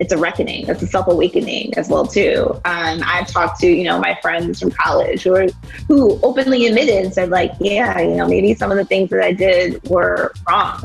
it's 0.00 0.12
a 0.12 0.18
reckoning. 0.18 0.68
It's 0.68 0.82
a 0.82 0.86
self 0.86 1.08
awakening 1.08 1.74
as 1.76 1.88
well 1.88 2.06
too. 2.06 2.52
Um, 2.64 3.02
I've 3.04 3.26
talked 3.26 3.58
to 3.60 3.66
you 3.66 3.82
know 3.82 3.98
my 3.98 4.16
friends 4.22 4.60
from 4.60 4.70
college 4.70 5.24
who 5.24 5.34
are, 5.34 5.48
who 5.88 6.20
openly 6.22 6.66
admitted 6.66 7.04
and 7.04 7.12
said 7.12 7.30
like, 7.30 7.50
yeah, 7.58 7.98
you 8.00 8.14
know, 8.14 8.28
maybe 8.28 8.54
some 8.54 8.70
of 8.70 8.76
the 8.76 8.84
things 8.84 9.10
that 9.10 9.22
I 9.22 9.32
did 9.32 9.82
were 9.88 10.32
wrong, 10.48 10.84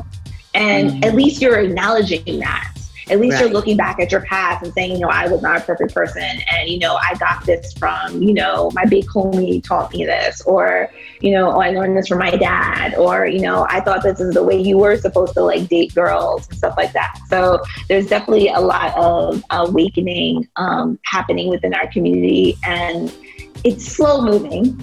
and 0.52 0.90
mm-hmm. 0.90 1.04
at 1.04 1.14
least 1.14 1.40
you're 1.40 1.60
acknowledging 1.60 2.40
that. 2.40 2.73
At 3.10 3.20
least 3.20 3.34
right. 3.34 3.42
you're 3.42 3.50
looking 3.50 3.76
back 3.76 4.00
at 4.00 4.10
your 4.10 4.22
past 4.22 4.64
and 4.64 4.72
saying, 4.72 4.92
you 4.92 5.00
know, 5.00 5.08
I 5.08 5.28
was 5.28 5.42
not 5.42 5.58
a 5.58 5.60
perfect 5.60 5.94
person. 5.94 6.22
And, 6.22 6.68
you 6.68 6.78
know, 6.78 6.96
I 6.96 7.14
got 7.16 7.44
this 7.44 7.72
from, 7.74 8.22
you 8.22 8.32
know, 8.32 8.70
my 8.72 8.84
big 8.86 9.04
homie 9.06 9.62
taught 9.62 9.92
me 9.92 10.04
this. 10.06 10.40
Or, 10.42 10.90
you 11.20 11.32
know, 11.32 11.52
oh, 11.52 11.60
I 11.60 11.70
learned 11.70 11.96
this 11.96 12.08
from 12.08 12.18
my 12.18 12.30
dad. 12.30 12.94
Or, 12.94 13.26
you 13.26 13.40
know, 13.40 13.66
I 13.68 13.80
thought 13.80 14.02
this 14.02 14.20
is 14.20 14.34
the 14.34 14.42
way 14.42 14.60
you 14.60 14.78
were 14.78 14.96
supposed 14.96 15.34
to 15.34 15.42
like 15.42 15.68
date 15.68 15.94
girls 15.94 16.48
and 16.48 16.56
stuff 16.56 16.74
like 16.76 16.92
that. 16.92 17.18
So 17.28 17.60
there's 17.88 18.06
definitely 18.06 18.48
a 18.48 18.60
lot 18.60 18.96
of 18.96 19.42
awakening 19.50 20.48
um, 20.56 20.98
happening 21.04 21.50
within 21.50 21.74
our 21.74 21.90
community. 21.92 22.56
And 22.64 23.12
it's 23.64 23.86
slow 23.86 24.22
moving. 24.22 24.82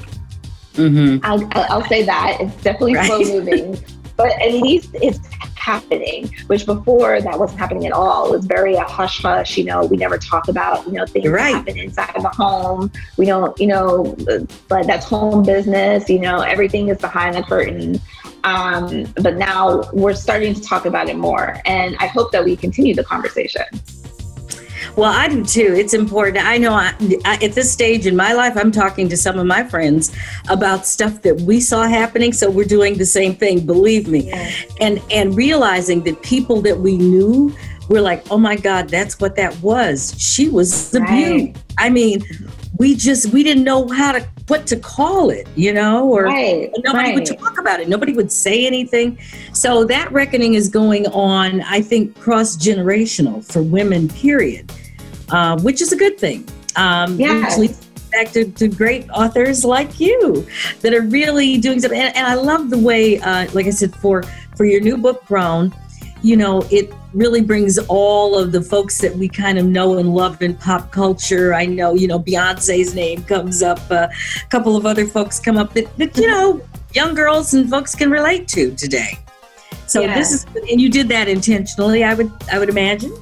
Mm-hmm. 0.74 1.26
I'll, 1.26 1.48
I'll, 1.54 1.88
say 1.88 2.04
that. 2.04 2.38
It's 2.40 2.56
definitely 2.64 2.96
right. 2.96 3.08
slow 3.08 3.20
moving. 3.40 3.78
but 4.16 4.32
at 4.42 4.54
least 4.54 4.92
it's 4.94 5.20
happening, 5.62 6.34
which 6.48 6.66
before 6.66 7.22
that 7.22 7.38
wasn't 7.38 7.60
happening 7.60 7.86
at 7.86 7.92
all. 7.92 8.26
It 8.28 8.32
was 8.32 8.46
very 8.46 8.74
a 8.76 8.84
hush 8.84 9.22
hush, 9.22 9.58
you 9.58 9.64
know, 9.64 9.86
we 9.86 9.96
never 9.96 10.18
talk 10.18 10.48
about, 10.48 10.86
you 10.88 10.94
know, 10.94 11.06
things 11.06 11.28
right. 11.28 11.54
happen 11.54 11.78
inside 11.78 12.16
of 12.16 12.24
the 12.24 12.30
home. 12.30 12.92
We 13.18 13.28
don't, 13.28 13.58
you 13.60 13.68
know, 13.68 14.16
but 14.68 14.88
that's 14.88 15.06
home 15.06 15.44
business, 15.44 16.10
you 16.10 16.20
know, 16.20 16.42
everything 16.42 16.90
is 16.90 16.98
behind 16.98 17.36
the 17.36 17.44
curtain. 17.44 18.02
Um, 18.44 19.06
but 19.22 19.38
now 19.38 19.84
we're 19.94 20.16
starting 20.16 20.56
to 20.56 20.62
talk 20.62 20.86
about 20.86 21.10
it 21.10 21.16
more. 21.16 21.62
And 21.66 21.96
I 22.00 22.08
hope 22.08 22.32
that 22.32 22.44
we 22.44 22.56
continue 22.56 22.96
the 22.96 23.04
conversation. 23.04 23.66
Well, 24.96 25.12
I 25.12 25.28
do 25.28 25.44
too. 25.44 25.74
It's 25.76 25.94
important. 25.94 26.46
I 26.46 26.58
know 26.58 26.74
I, 26.74 26.94
I, 27.26 27.36
at 27.42 27.54
this 27.54 27.72
stage 27.72 28.06
in 28.06 28.16
my 28.16 28.34
life, 28.34 28.58
I'm 28.58 28.72
talking 28.72 29.08
to 29.10 29.18
some 29.18 29.40
of 29.40 29.46
my 29.46 29.64
friends 29.64 30.16
about 30.50 30.86
stuff 30.86 31.22
that 31.22 31.42
we 31.42 31.60
saw 31.62 31.88
happening. 31.88 32.34
So 32.34 32.50
we're 32.50 32.66
doing 32.66 32.98
the 32.98 33.06
same 33.06 33.36
thing. 33.36 33.66
Believe 33.66 34.08
me, 34.08 34.28
yeah. 34.28 34.52
and 34.80 35.02
and 35.10 35.36
realizing 35.36 36.04
that 36.04 36.22
people 36.22 36.62
that 36.62 36.78
we 36.78 36.98
knew 36.98 37.56
were 37.90 38.02
like, 38.02 38.24
oh 38.32 38.38
my 38.38 38.56
God, 38.56 38.90
that's 38.90 39.20
what 39.20 39.36
that 39.36 39.58
was. 39.62 40.16
She 40.18 40.50
was 40.50 40.92
the 40.92 41.02
right. 41.02 41.56
I 41.78 41.90
mean, 41.90 42.24
we 42.78 42.96
just 42.96 43.32
we 43.34 43.44
didn't 43.44 43.64
know 43.64 43.88
how 43.88 44.12
to 44.12 44.28
what 44.48 44.68
to 44.68 44.76
call 44.76 45.30
it, 45.30 45.48
you 45.56 45.74
know, 45.74 46.10
or 46.10 46.24
right, 46.24 46.70
nobody 46.80 47.10
right. 47.10 47.16
would 47.16 47.26
talk 47.26 47.58
about 47.60 47.80
it. 47.80 47.88
Nobody 47.88 48.14
would 48.14 48.32
say 48.32 48.66
anything. 48.66 49.18
So 49.54 49.86
that 49.86 50.12
reckoning 50.12 50.56
is 50.56 50.68
going 50.68 51.08
on, 51.08 51.62
I 51.62 51.82
think, 51.82 52.20
cross 52.20 52.58
generational 52.58 53.44
for 53.50 53.62
women. 53.62 54.10
Period 54.10 54.72
uh, 55.32 55.60
which 55.62 55.82
is 55.82 55.92
a 55.92 55.98
good 55.98 56.20
thing. 56.20 56.48
Um, 56.76 57.20
yeah. 57.20 57.58
Which 57.58 57.72
back 58.12 58.32
to, 58.34 58.52
to, 58.52 58.68
great 58.68 59.10
authors 59.12 59.64
like 59.64 60.00
you 60.00 60.46
that 60.82 60.94
are 60.94 61.02
really 61.02 61.58
doing 61.58 61.80
something. 61.80 62.00
And, 62.00 62.16
and 62.16 62.28
I 62.28 62.34
love 62.34 62.70
the 62.70 62.78
way, 62.78 63.20
uh, 63.20 63.48
like 63.54 63.68
I 63.68 63.70
said, 63.70 63.96
for 63.96 64.24
for 64.56 64.66
your 64.66 64.82
new 64.82 64.98
book, 64.98 65.26
Grown, 65.26 65.74
you 66.22 66.36
know, 66.36 66.62
it 66.70 66.94
really 67.14 67.42
brings 67.42 67.78
all 67.88 68.38
of 68.38 68.52
the 68.52 68.62
folks 68.62 69.00
that 69.00 69.16
we 69.16 69.28
kind 69.28 69.58
of 69.58 69.66
know 69.66 69.98
and 69.98 70.14
love 70.14 70.42
in 70.42 70.56
pop 70.56 70.92
culture. 70.92 71.54
I 71.54 71.66
know, 71.66 71.94
you 71.94 72.08
know, 72.08 72.20
Beyonce's 72.20 72.94
name 72.94 73.24
comes 73.24 73.64
up. 73.64 73.80
Uh, 73.90 74.08
a 74.36 74.50
couple 74.50 74.76
of 74.76 74.86
other 74.86 75.06
folks 75.06 75.40
come 75.40 75.58
up 75.58 75.74
that, 75.74 75.96
that 75.98 76.16
you 76.18 76.28
know, 76.28 76.62
young 76.94 77.16
girls 77.16 77.54
and 77.54 77.70
folks 77.70 77.96
can 77.96 78.12
relate 78.12 78.48
to 78.50 78.76
today. 78.76 79.20
So 79.88 80.02
yeah. 80.02 80.18
this 80.18 80.32
is, 80.32 80.46
and 80.70 80.80
you 80.80 80.90
did 80.90 81.08
that 81.10 81.28
intentionally, 81.28 82.04
I 82.04 82.14
would, 82.14 82.32
I 82.52 82.60
would 82.60 82.70
imagine. 82.70 83.14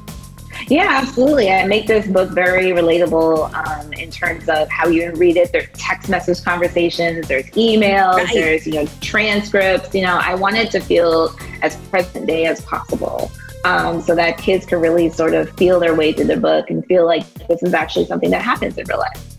Yeah, 0.70 0.88
absolutely. 1.02 1.50
I 1.50 1.66
make 1.66 1.88
this 1.88 2.06
book 2.06 2.30
very 2.30 2.66
relatable 2.66 3.52
um, 3.54 3.92
in 3.94 4.12
terms 4.12 4.48
of 4.48 4.70
how 4.70 4.88
you 4.88 5.12
read 5.14 5.36
it. 5.36 5.52
There's 5.52 5.68
text 5.74 6.10
message 6.10 6.44
conversations, 6.44 7.28
there's 7.28 7.48
emails, 7.52 8.16
right. 8.16 8.34
there's 8.34 8.68
you 8.68 8.74
know 8.74 8.86
transcripts. 9.02 9.96
You 9.96 10.04
know, 10.04 10.20
I 10.22 10.36
want 10.36 10.58
it 10.58 10.70
to 10.72 10.80
feel 10.80 11.36
as 11.64 11.76
present 11.88 12.28
day 12.28 12.46
as 12.46 12.62
possible. 12.62 13.32
Um, 13.66 14.02
so 14.02 14.16
that 14.16 14.38
kids 14.38 14.66
can 14.66 14.80
really 14.80 15.10
sort 15.10 15.34
of 15.34 15.50
feel 15.58 15.82
their 15.82 15.94
way 15.94 16.14
through 16.14 16.26
the 16.26 16.38
book 16.38 16.70
and 16.70 16.86
feel 16.86 17.06
like 17.06 17.26
this 17.50 17.62
is 17.62 17.74
actually 17.74 18.06
something 18.06 18.30
that 18.30 18.42
happens 18.42 18.78
in 18.78 18.86
real 18.88 19.00
life. 19.00 19.36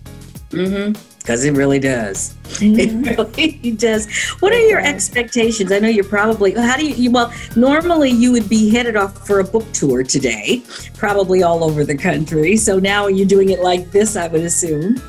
Mm-hmm 0.51 1.10
because 1.21 1.45
it 1.45 1.53
really 1.53 1.79
does. 1.79 2.35
Mm-hmm. 2.45 3.05
It 3.05 3.17
really 3.17 3.71
does. 3.77 4.11
What 4.41 4.53
are 4.53 4.67
your 4.67 4.81
expectations? 4.81 5.71
I 5.71 5.79
know 5.79 5.89
you're 5.89 6.03
probably, 6.03 6.53
how 6.53 6.77
do 6.77 6.87
you, 6.87 7.11
well, 7.11 7.33
normally 7.57 8.11
you 8.11 8.33
would 8.33 8.49
be 8.49 8.71
headed 8.71 8.97
off 8.97 9.27
for 9.27 9.41
a 9.41 9.45
book 9.45 9.71
tour 9.73 10.03
today, 10.03 10.63
probably 10.97 11.43
all 11.43 11.63
over 11.63 11.85
the 11.85 11.97
country. 11.97 12.57
So 12.57 12.79
now 12.79 13.07
you're 13.07 13.29
doing 13.29 13.51
it 13.51 13.61
like 13.61 13.91
this, 13.93 14.17
I 14.17 14.29
would 14.29 14.43
assume. 14.43 15.01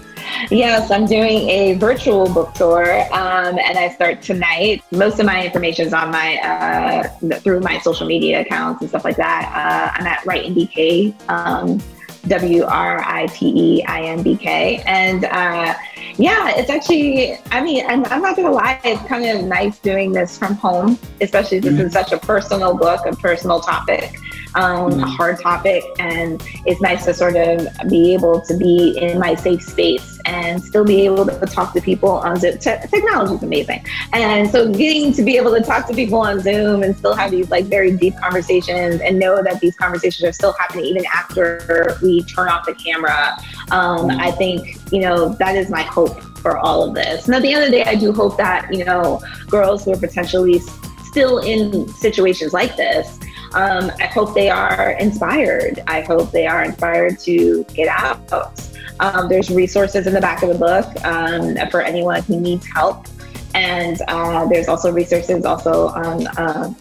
Yes, 0.49 0.91
I'm 0.91 1.05
doing 1.05 1.49
a 1.49 1.73
virtual 1.75 2.31
book 2.31 2.53
tour, 2.53 3.01
um, 3.13 3.57
and 3.57 3.77
I 3.77 3.89
start 3.89 4.21
tonight. 4.21 4.83
Most 4.91 5.19
of 5.19 5.25
my 5.25 5.45
information 5.45 5.87
is 5.87 5.93
on 5.93 6.11
my 6.11 6.37
uh, 6.37 7.39
through 7.39 7.61
my 7.61 7.79
social 7.79 8.05
media 8.05 8.41
accounts 8.41 8.81
and 8.81 8.89
stuff 8.89 9.03
like 9.03 9.17
that. 9.17 9.51
Uh, 9.53 9.99
I'm 9.99 10.07
at 10.07 10.25
Write 10.25 10.53
BK. 10.53 11.13
Um, 11.29 11.81
W 12.27 12.63
R 12.63 13.01
I 13.01 13.27
T 13.27 13.53
E 13.55 13.83
I 13.85 14.01
N 14.03 14.23
B 14.23 14.37
K. 14.37 14.83
And 14.85 15.25
uh, 15.25 15.75
yeah, 16.17 16.51
it's 16.55 16.69
actually, 16.69 17.37
I 17.51 17.61
mean, 17.61 17.85
I'm, 17.87 18.05
I'm 18.05 18.21
not 18.21 18.35
going 18.35 18.47
to 18.47 18.53
lie, 18.53 18.79
it's 18.83 19.01
kind 19.07 19.25
of 19.25 19.45
nice 19.45 19.79
doing 19.79 20.11
this 20.11 20.37
from 20.37 20.55
home, 20.55 20.99
especially 21.19 21.59
this 21.59 21.73
mm-hmm. 21.73 21.87
is 21.87 21.93
such 21.93 22.11
a 22.11 22.17
personal 22.17 22.77
book, 22.77 23.05
a 23.05 23.15
personal 23.15 23.59
topic 23.59 24.20
um, 24.55 24.91
mm-hmm. 24.91 25.03
a 25.03 25.07
hard 25.07 25.39
topic. 25.39 25.83
And 25.99 26.41
it's 26.65 26.81
nice 26.81 27.05
to 27.05 27.13
sort 27.13 27.35
of 27.35 27.67
be 27.89 28.13
able 28.13 28.41
to 28.41 28.57
be 28.57 28.97
in 28.97 29.19
my 29.19 29.35
safe 29.35 29.61
space 29.61 30.19
and 30.25 30.63
still 30.63 30.85
be 30.85 31.05
able 31.05 31.25
to 31.25 31.45
talk 31.45 31.73
to 31.73 31.81
people 31.81 32.09
on 32.09 32.37
Zoom. 32.37 32.57
Te- 32.57 32.77
technology 32.89 33.35
is 33.35 33.43
amazing. 33.43 33.85
And 34.13 34.49
so 34.49 34.71
getting 34.71 35.13
to 35.13 35.23
be 35.23 35.37
able 35.37 35.53
to 35.53 35.61
talk 35.61 35.87
to 35.87 35.93
people 35.93 36.19
on 36.19 36.39
Zoom 36.39 36.83
and 36.83 36.95
still 36.95 37.15
have 37.15 37.31
these 37.31 37.49
like 37.49 37.65
very 37.65 37.95
deep 37.95 38.15
conversations 38.17 39.01
and 39.01 39.19
know 39.19 39.41
that 39.41 39.59
these 39.59 39.75
conversations 39.75 40.23
are 40.27 40.33
still 40.33 40.53
happening 40.53 40.85
even 40.85 41.05
after 41.13 41.97
we 42.01 42.23
turn 42.23 42.49
off 42.49 42.65
the 42.65 42.75
camera. 42.75 43.37
Um, 43.71 44.09
mm-hmm. 44.09 44.19
I 44.19 44.31
think, 44.31 44.77
you 44.91 45.01
know, 45.01 45.29
that 45.33 45.55
is 45.55 45.69
my 45.69 45.81
hope 45.81 46.21
for 46.41 46.57
all 46.57 46.83
of 46.83 46.95
this. 46.95 47.25
And 47.25 47.35
at 47.35 47.41
the 47.41 47.53
end 47.53 47.63
of 47.63 47.71
the 47.71 47.77
day, 47.77 47.83
I 47.83 47.95
do 47.95 48.11
hope 48.11 48.37
that, 48.37 48.73
you 48.73 48.83
know, 48.83 49.21
girls 49.47 49.85
who 49.85 49.93
are 49.93 49.97
potentially 49.97 50.59
still 51.03 51.39
in 51.39 51.87
situations 51.89 52.53
like 52.53 52.75
this 52.77 53.19
Um, 53.53 53.91
I 53.99 54.05
hope 54.05 54.33
they 54.33 54.49
are 54.49 54.91
inspired. 54.91 55.83
I 55.87 56.01
hope 56.01 56.31
they 56.31 56.47
are 56.47 56.63
inspired 56.63 57.19
to 57.19 57.63
get 57.73 57.87
out. 57.87 58.69
Um, 58.99 59.27
there's 59.29 59.49
resources 59.49 60.07
in 60.07 60.13
the 60.13 60.21
back 60.21 60.43
of 60.43 60.49
the 60.49 60.55
book 60.55 61.05
um, 61.05 61.57
for 61.69 61.81
anyone 61.81 62.21
who 62.23 62.39
needs 62.39 62.65
help. 62.67 63.07
And 63.53 64.01
uh, 64.07 64.45
there's 64.47 64.67
also 64.67 64.91
resources 64.91 65.43
also 65.43 65.87
on 65.89 66.27
uh, 66.27 66.73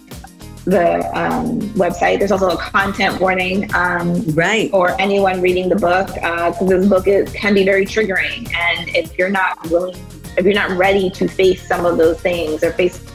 the 0.65 0.99
um, 1.19 1.61
website. 1.71 2.19
There's 2.19 2.31
also 2.31 2.51
a 2.51 2.57
content 2.57 3.21
warning 3.21 3.75
um, 3.75 4.23
right. 4.35 4.71
for 4.71 5.01
anyone 5.01 5.41
reading 5.41 5.69
the 5.69 5.77
book 5.77 6.09
because 6.15 6.63
uh, 6.63 6.65
this 6.67 6.87
book 6.87 7.09
is, 7.09 7.33
can 7.33 7.55
be 7.55 7.65
very 7.65 7.87
triggering. 7.87 8.53
And 8.55 8.89
if 8.91 9.19
you're 9.19 9.31
not 9.31 9.69
willing, 9.71 9.97
if 10.37 10.45
you're 10.45 10.55
not 10.55 10.71
ready 10.77 11.11
to 11.11 11.27
face 11.27 11.67
some 11.67 11.85
of 11.85 11.97
those 11.97 12.21
things 12.21 12.63
or 12.63 12.73
face 12.73 13.10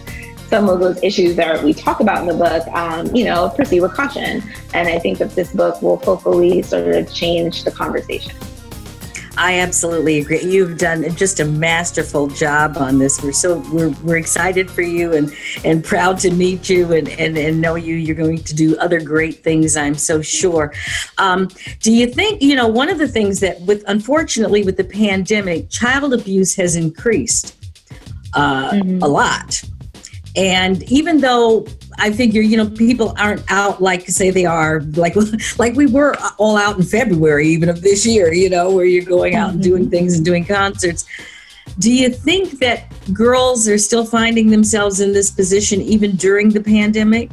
some 0.49 0.69
of 0.69 0.79
those 0.79 1.01
issues 1.03 1.35
that 1.35 1.63
we 1.63 1.73
talk 1.73 1.99
about 1.99 2.21
in 2.21 2.27
the 2.27 2.33
book, 2.33 2.67
um, 2.75 3.13
you 3.15 3.25
know, 3.25 3.49
proceed 3.49 3.81
with 3.81 3.93
caution. 3.93 4.43
And 4.73 4.87
I 4.87 4.99
think 4.99 5.17
that 5.19 5.31
this 5.31 5.51
book 5.53 5.81
will 5.81 5.97
hopefully 5.97 6.61
sort 6.61 6.87
of 6.95 7.13
change 7.13 7.63
the 7.63 7.71
conversation. 7.71 8.33
I 9.37 9.59
absolutely 9.59 10.19
agree. 10.19 10.41
You've 10.43 10.77
done 10.77 11.13
just 11.17 11.41
a 11.41 11.45
masterful 11.45 12.27
job 12.27 12.77
on 12.77 12.99
this. 12.99 13.21
We're 13.21 13.33
so 13.33 13.57
we're, 13.71 13.89
we're 14.01 14.15
excited 14.15 14.71
for 14.71 14.81
you 14.81 15.13
and 15.13 15.29
and 15.65 15.83
proud 15.83 16.19
to 16.19 16.31
meet 16.31 16.69
you 16.69 16.93
and, 16.93 17.09
and 17.09 17.37
and 17.37 17.59
know 17.59 17.75
you. 17.75 17.95
You're 17.95 18.15
going 18.15 18.43
to 18.43 18.55
do 18.55 18.77
other 18.77 19.01
great 19.01 19.43
things. 19.43 19.75
I'm 19.75 19.95
so 19.95 20.21
sure. 20.21 20.73
Um, 21.17 21.49
do 21.81 21.91
you 21.91 22.07
think 22.07 22.41
you 22.41 22.55
know 22.55 22.67
one 22.67 22.89
of 22.89 22.97
the 22.97 23.09
things 23.09 23.41
that 23.41 23.59
with 23.61 23.83
unfortunately 23.87 24.63
with 24.63 24.77
the 24.77 24.85
pandemic, 24.85 25.69
child 25.69 26.13
abuse 26.13 26.55
has 26.55 26.77
increased 26.77 27.55
uh, 28.35 28.71
mm-hmm. 28.71 29.01
a 29.01 29.07
lot. 29.07 29.63
And 30.35 30.83
even 30.91 31.21
though 31.21 31.65
I 31.97 32.11
figure, 32.11 32.41
you 32.41 32.57
know, 32.57 32.69
people 32.69 33.13
aren't 33.17 33.49
out 33.49 33.81
like 33.81 34.07
say 34.07 34.31
they 34.31 34.45
are 34.45 34.81
like 34.95 35.15
like 35.57 35.75
we 35.75 35.85
were 35.85 36.15
all 36.37 36.57
out 36.57 36.77
in 36.77 36.83
February 36.83 37.47
even 37.47 37.69
of 37.69 37.81
this 37.81 38.05
year, 38.05 38.33
you 38.33 38.49
know, 38.49 38.71
where 38.71 38.85
you're 38.85 39.05
going 39.05 39.35
out 39.35 39.51
and 39.51 39.63
doing 39.63 39.83
mm-hmm. 39.83 39.91
things 39.91 40.15
and 40.15 40.25
doing 40.25 40.45
concerts. 40.45 41.05
Do 41.79 41.91
you 41.91 42.09
think 42.09 42.59
that 42.59 42.93
girls 43.13 43.67
are 43.67 43.77
still 43.77 44.05
finding 44.05 44.49
themselves 44.49 44.99
in 44.99 45.13
this 45.13 45.29
position 45.29 45.81
even 45.81 46.15
during 46.15 46.49
the 46.49 46.61
pandemic? 46.61 47.31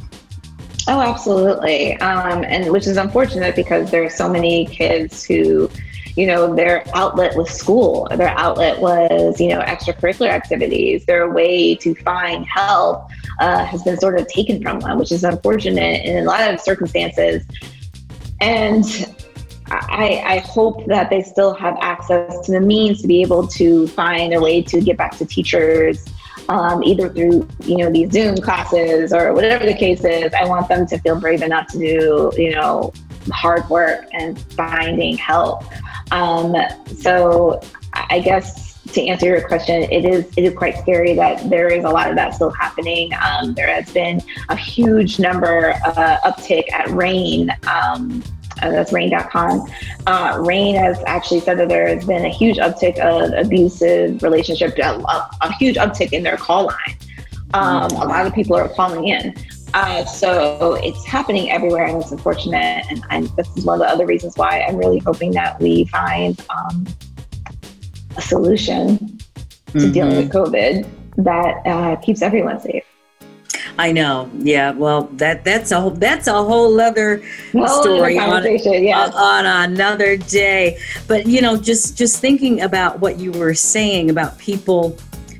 Oh, 0.87 0.99
absolutely. 0.99 1.97
Um, 1.99 2.43
and 2.43 2.69
which 2.71 2.87
is 2.87 2.97
unfortunate 2.97 3.55
because 3.55 3.89
there 3.89 4.03
are 4.03 4.09
so 4.09 4.29
many 4.29 4.65
kids 4.65 5.23
who 5.23 5.69
you 6.15 6.27
know, 6.27 6.53
their 6.53 6.85
outlet 6.93 7.35
was 7.35 7.49
school, 7.49 8.07
their 8.11 8.37
outlet 8.37 8.79
was, 8.79 9.39
you 9.39 9.47
know, 9.49 9.61
extracurricular 9.61 10.29
activities, 10.29 11.05
their 11.05 11.31
way 11.31 11.75
to 11.75 11.95
find 11.95 12.45
help 12.45 13.09
uh, 13.39 13.65
has 13.65 13.81
been 13.83 13.97
sort 13.97 14.19
of 14.19 14.27
taken 14.27 14.61
from 14.61 14.79
them, 14.79 14.99
which 14.99 15.11
is 15.11 15.23
unfortunate 15.23 16.05
in 16.05 16.17
a 16.17 16.23
lot 16.23 16.53
of 16.53 16.59
circumstances. 16.59 17.43
And 18.41 18.85
I, 19.67 20.21
I, 20.25 20.37
hope 20.39 20.85
that 20.87 21.09
they 21.09 21.23
still 21.23 21.53
have 21.55 21.77
access 21.81 22.39
to 22.45 22.51
the 22.51 22.59
means 22.59 23.01
to 23.01 23.07
be 23.07 23.21
able 23.21 23.47
to 23.47 23.87
find 23.87 24.33
a 24.33 24.41
way 24.41 24.61
to 24.61 24.81
get 24.81 24.97
back 24.97 25.17
to 25.17 25.25
teachers, 25.25 26.05
um, 26.49 26.83
either 26.83 27.09
through 27.09 27.47
you 27.63 27.77
know 27.77 27.89
these 27.89 28.11
Zoom 28.11 28.35
classes 28.37 29.13
or 29.13 29.33
whatever 29.33 29.65
the 29.65 29.73
case 29.73 30.03
is. 30.03 30.33
I 30.33 30.45
want 30.45 30.67
them 30.67 30.85
to 30.87 30.99
feel 30.99 31.19
brave 31.19 31.41
enough 31.41 31.67
to 31.71 31.79
do 31.79 32.31
you 32.35 32.51
know 32.51 32.91
hard 33.31 33.67
work 33.69 34.05
and 34.11 34.39
finding 34.53 35.17
help. 35.17 35.63
Um, 36.11 36.55
so 36.97 37.61
I 37.93 38.19
guess 38.19 38.73
to 38.93 39.05
answer 39.05 39.25
your 39.25 39.47
question, 39.47 39.83
it 39.83 40.05
is 40.05 40.25
it 40.37 40.43
is 40.43 40.53
quite 40.53 40.77
scary 40.77 41.13
that 41.15 41.49
there 41.49 41.67
is 41.67 41.83
a 41.83 41.89
lot 41.89 42.09
of 42.09 42.15
that 42.15 42.35
still 42.35 42.51
happening. 42.51 43.11
Um, 43.13 43.53
there 43.53 43.73
has 43.73 43.91
been 43.91 44.21
a 44.49 44.55
huge 44.55 45.19
number 45.19 45.71
uh, 45.85 46.17
uptick 46.25 46.71
at 46.71 46.89
RAINN. 46.89 47.51
Um, 47.67 48.23
uh, 48.61 48.69
that's 48.69 48.91
rainn.com. 48.91 49.67
Uh, 50.05 50.37
RAINN 50.39 50.75
has 50.75 51.01
actually 51.07 51.39
said 51.39 51.57
that 51.57 51.69
there 51.69 51.87
has 51.87 52.05
been 52.05 52.23
a 52.23 52.29
huge 52.29 52.57
uptick 52.57 52.97
of 52.99 53.33
abusive 53.33 54.21
relationship, 54.21 54.77
a, 54.77 55.29
a 55.41 55.53
huge 55.53 55.75
uptick 55.75 56.13
in 56.13 56.23
their 56.23 56.37
call 56.37 56.67
line. 56.67 56.97
Um, 57.53 57.91
a 57.91 58.05
lot 58.05 58.25
of 58.25 58.33
people 58.33 58.55
are 58.55 58.69
calling 58.69 59.07
in. 59.07 59.35
Uh, 59.73 60.05
so 60.05 60.75
it's 60.75 61.03
happening 61.05 61.49
everywhere, 61.49 61.85
and 61.85 62.01
it's 62.01 62.11
unfortunate. 62.11 62.85
And, 62.89 63.03
and, 63.09 63.27
this 63.35 63.49
is 63.57 63.65
one 63.65 63.81
of 63.81 63.87
the 63.87 63.91
other 63.91 64.05
reasons 64.05 64.37
why 64.37 64.61
I'm 64.61 64.75
really 64.75 64.99
hoping 64.99 65.31
that 65.31 65.59
we 65.59 65.85
find 65.85 66.39
um, 66.49 66.85
a 68.15 68.21
solution 68.21 68.97
to 68.97 69.79
mm-hmm. 69.79 69.91
dealing 69.91 70.17
with 70.17 70.31
COVID 70.31 70.87
that 71.17 71.65
uh, 71.65 71.95
keeps 71.97 72.21
everyone 72.21 72.59
safe. 72.59 72.83
I 73.79 73.91
know. 73.91 74.29
Yeah. 74.37 74.71
Well, 74.71 75.03
that 75.13 75.43
that's 75.43 75.71
a 75.71 75.81
whole 75.81 75.89
that's 75.89 76.27
a 76.27 76.33
whole 76.33 76.79
other 76.79 77.23
story 77.49 78.19
on, 78.19 78.43
yeah. 78.83 79.09
on 79.13 79.45
another 79.71 80.17
day. 80.17 80.77
But 81.07 81.25
you 81.25 81.41
know, 81.41 81.57
just 81.57 81.97
just 81.97 82.19
thinking 82.19 82.61
about 82.61 82.99
what 82.99 83.19
you 83.19 83.31
were 83.31 83.55
saying 83.55 84.11
about 84.11 84.37
people 84.37 84.95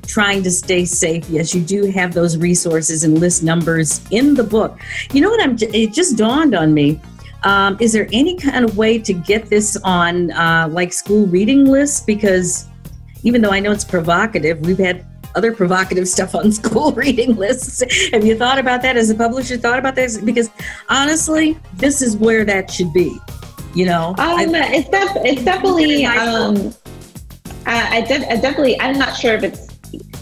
trying 0.06 0.42
to 0.42 0.50
stay 0.50 0.84
safe. 0.84 1.28
Yes, 1.28 1.54
you 1.54 1.62
do 1.62 1.86
have 1.90 2.14
those 2.14 2.36
resources 2.36 3.04
and 3.04 3.18
list 3.18 3.42
numbers 3.42 4.00
in 4.10 4.34
the 4.34 4.44
book. 4.44 4.78
You 5.12 5.20
know 5.20 5.30
what? 5.30 5.42
I'm. 5.42 5.56
It 5.60 5.92
just 5.92 6.16
dawned 6.16 6.54
on 6.54 6.74
me. 6.74 7.00
Um, 7.44 7.76
is 7.78 7.92
there 7.92 8.08
any 8.12 8.36
kind 8.36 8.64
of 8.64 8.76
way 8.76 8.98
to 8.98 9.12
get 9.12 9.46
this 9.46 9.76
on 9.84 10.30
uh, 10.32 10.68
like 10.70 10.92
school 10.92 11.26
reading 11.26 11.66
lists? 11.66 12.00
Because 12.00 12.66
even 13.22 13.42
though 13.42 13.50
I 13.50 13.60
know 13.60 13.70
it's 13.70 13.84
provocative, 13.84 14.60
we've 14.60 14.78
had 14.78 15.04
other 15.34 15.52
provocative 15.54 16.08
stuff 16.16 16.34
on 16.34 16.52
school 16.52 16.92
reading 16.96 17.36
lists. 17.36 17.82
Have 18.12 18.24
you 18.24 18.36
thought 18.36 18.58
about 18.58 18.82
that 18.82 18.96
as 18.96 19.10
a 19.10 19.14
publisher? 19.14 19.56
Thought 19.56 19.78
about 19.78 19.94
this? 19.94 20.18
Because 20.18 20.50
honestly, 20.88 21.58
this 21.74 22.02
is 22.02 22.16
where 22.16 22.44
that 22.44 22.70
should 22.70 22.92
be. 22.92 23.18
You 23.74 23.86
know, 23.86 24.14
um, 24.18 24.54
it's, 24.54 24.88
def- 24.88 25.24
it's 25.24 25.42
definitely. 25.42 26.06
Um, 26.06 26.72
I, 27.66 27.96
I, 27.96 28.00
def- 28.02 28.28
I 28.30 28.36
definitely. 28.36 28.80
I'm 28.80 28.96
not 28.96 29.16
sure 29.16 29.34
if 29.34 29.42
it's 29.42 29.73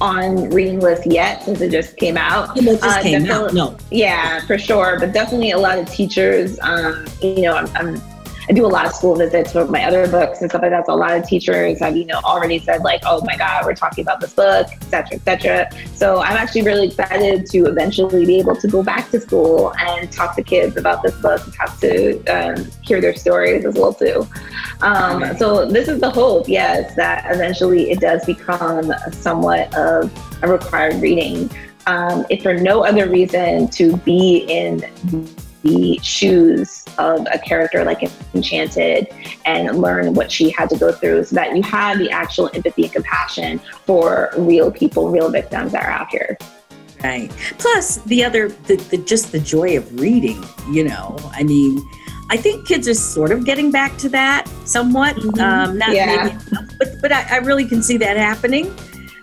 on 0.02 0.50
reading 0.50 0.80
list 0.80 1.06
yet 1.06 1.44
since 1.44 1.60
it 1.60 1.70
just 1.70 1.96
came 1.96 2.16
out. 2.16 2.56
It 2.58 2.64
just 2.64 2.82
uh, 2.82 3.00
came 3.00 3.30
out. 3.30 3.54
No. 3.54 3.76
Yeah, 3.90 4.44
for 4.46 4.58
sure. 4.58 4.98
But 4.98 5.12
definitely 5.12 5.52
a 5.52 5.58
lot 5.58 5.78
of 5.78 5.88
teachers. 5.88 6.58
Um, 6.60 7.06
you 7.22 7.42
know, 7.42 7.54
I'm, 7.54 7.68
I'm 7.76 8.11
I 8.52 8.54
do 8.54 8.66
a 8.66 8.68
lot 8.68 8.84
of 8.84 8.92
school 8.92 9.16
visits 9.16 9.52
for 9.52 9.64
my 9.64 9.82
other 9.82 10.06
books 10.06 10.42
and 10.42 10.50
stuff 10.50 10.60
like 10.60 10.72
that. 10.72 10.84
So 10.84 10.92
a 10.92 10.94
lot 10.94 11.12
of 11.12 11.26
teachers 11.26 11.80
have, 11.80 11.96
you 11.96 12.04
know, 12.04 12.20
already 12.22 12.58
said 12.58 12.82
like, 12.82 13.00
oh 13.06 13.24
my 13.24 13.34
God, 13.34 13.64
we're 13.64 13.74
talking 13.74 14.04
about 14.04 14.20
this 14.20 14.34
book, 14.34 14.66
etc., 14.70 15.16
etc. 15.16 15.70
So 15.94 16.20
I'm 16.20 16.36
actually 16.36 16.60
really 16.60 16.88
excited 16.88 17.46
to 17.46 17.64
eventually 17.64 18.26
be 18.26 18.38
able 18.40 18.54
to 18.56 18.68
go 18.68 18.82
back 18.82 19.10
to 19.12 19.20
school 19.22 19.72
and 19.78 20.12
talk 20.12 20.36
to 20.36 20.42
kids 20.42 20.76
about 20.76 21.02
this 21.02 21.14
book 21.22 21.42
and 21.42 21.54
have 21.54 21.80
to 21.80 22.22
um, 22.26 22.70
hear 22.82 23.00
their 23.00 23.16
stories 23.16 23.64
as 23.64 23.74
well 23.74 23.94
too. 23.94 24.28
Um, 24.82 25.34
so 25.38 25.64
this 25.64 25.88
is 25.88 25.98
the 26.00 26.10
hope, 26.10 26.46
yes, 26.46 26.94
that 26.96 27.34
eventually 27.34 27.90
it 27.90 28.00
does 28.00 28.22
become 28.26 28.92
somewhat 29.12 29.74
of 29.74 30.12
a 30.42 30.48
required 30.48 30.96
reading. 30.96 31.50
Um, 31.86 32.26
if 32.28 32.42
for 32.42 32.52
no 32.52 32.84
other 32.84 33.08
reason 33.08 33.68
to 33.68 33.96
be 33.96 34.44
in 34.46 34.84
the 35.62 35.98
shoes 36.02 36.84
of 36.98 37.26
a 37.32 37.38
character 37.38 37.84
like 37.84 38.02
Enchanted 38.34 39.08
and 39.44 39.78
learn 39.80 40.14
what 40.14 40.30
she 40.30 40.50
had 40.50 40.68
to 40.70 40.76
go 40.76 40.92
through 40.92 41.24
so 41.24 41.36
that 41.36 41.54
you 41.56 41.62
have 41.62 41.98
the 41.98 42.10
actual 42.10 42.50
empathy 42.54 42.84
and 42.84 42.92
compassion 42.92 43.58
for 43.84 44.30
real 44.36 44.70
people, 44.70 45.10
real 45.10 45.30
victims 45.30 45.72
that 45.72 45.84
are 45.84 45.90
out 45.90 46.08
here. 46.10 46.36
Right. 47.02 47.30
Plus 47.58 47.96
the 47.98 48.24
other, 48.24 48.48
the, 48.48 48.76
the 48.76 48.98
just 48.98 49.32
the 49.32 49.40
joy 49.40 49.76
of 49.76 50.00
reading, 50.00 50.44
you 50.70 50.84
know, 50.84 51.18
I 51.32 51.42
mean, 51.42 51.82
I 52.30 52.36
think 52.36 52.66
kids 52.66 52.88
are 52.88 52.94
sort 52.94 53.32
of 53.32 53.44
getting 53.44 53.70
back 53.70 53.96
to 53.98 54.08
that 54.10 54.48
somewhat. 54.64 55.16
Mm-hmm. 55.16 55.40
Um, 55.40 55.78
not 55.78 55.94
yeah. 55.94 56.38
maybe, 56.50 56.66
but, 56.78 56.88
but 57.02 57.12
I, 57.12 57.26
I 57.30 57.36
really 57.38 57.66
can 57.66 57.82
see 57.82 57.96
that 57.98 58.16
happening. 58.16 58.74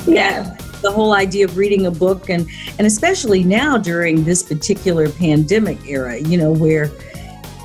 Yeah 0.06 0.58
the 0.82 0.92
whole 0.92 1.14
idea 1.14 1.46
of 1.46 1.58
reading 1.58 1.86
a 1.86 1.92
book 1.92 2.30
and 2.30 2.48
and 2.78 2.88
especially 2.88 3.44
now 3.44 3.78
during 3.78 4.24
this 4.24 4.44
particular 4.44 5.10
pandemic 5.10 5.78
era 5.86 6.18
you 6.20 6.38
know 6.38 6.52
where 6.52 6.92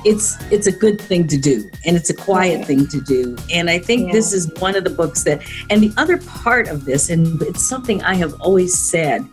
it's 0.03 0.35
it's 0.51 0.67
a 0.67 0.71
good 0.71 1.01
thing 1.01 1.27
to 1.27 1.37
do 1.37 1.69
and 1.85 1.95
it's 1.95 2.11
a 2.11 2.13
quiet 2.13 2.65
thing 2.67 2.87
to 2.87 3.01
do. 3.01 3.35
And 3.51 3.69
i 3.69 3.79
think 3.79 4.07
yeah. 4.07 4.13
this 4.13 4.33
is 4.33 4.51
one 4.59 4.75
of 4.75 4.83
the 4.83 4.89
books 4.89 5.23
that 5.23 5.41
and 5.69 5.81
the 5.81 5.91
other 5.97 6.17
part 6.17 6.67
of 6.67 6.85
this 6.85 7.09
and 7.09 7.41
it's 7.41 7.67
something 7.67 8.03
i 8.03 8.13
have 8.13 8.39
always 8.39 8.77
said 8.77 9.27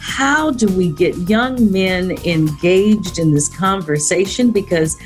how 0.00 0.50
do 0.50 0.66
we 0.66 0.90
get 0.90 1.14
young 1.28 1.70
men 1.70 2.12
engaged 2.24 3.18
in 3.18 3.32
this 3.32 3.48
conversation? 3.54 4.50
Because 4.50 4.96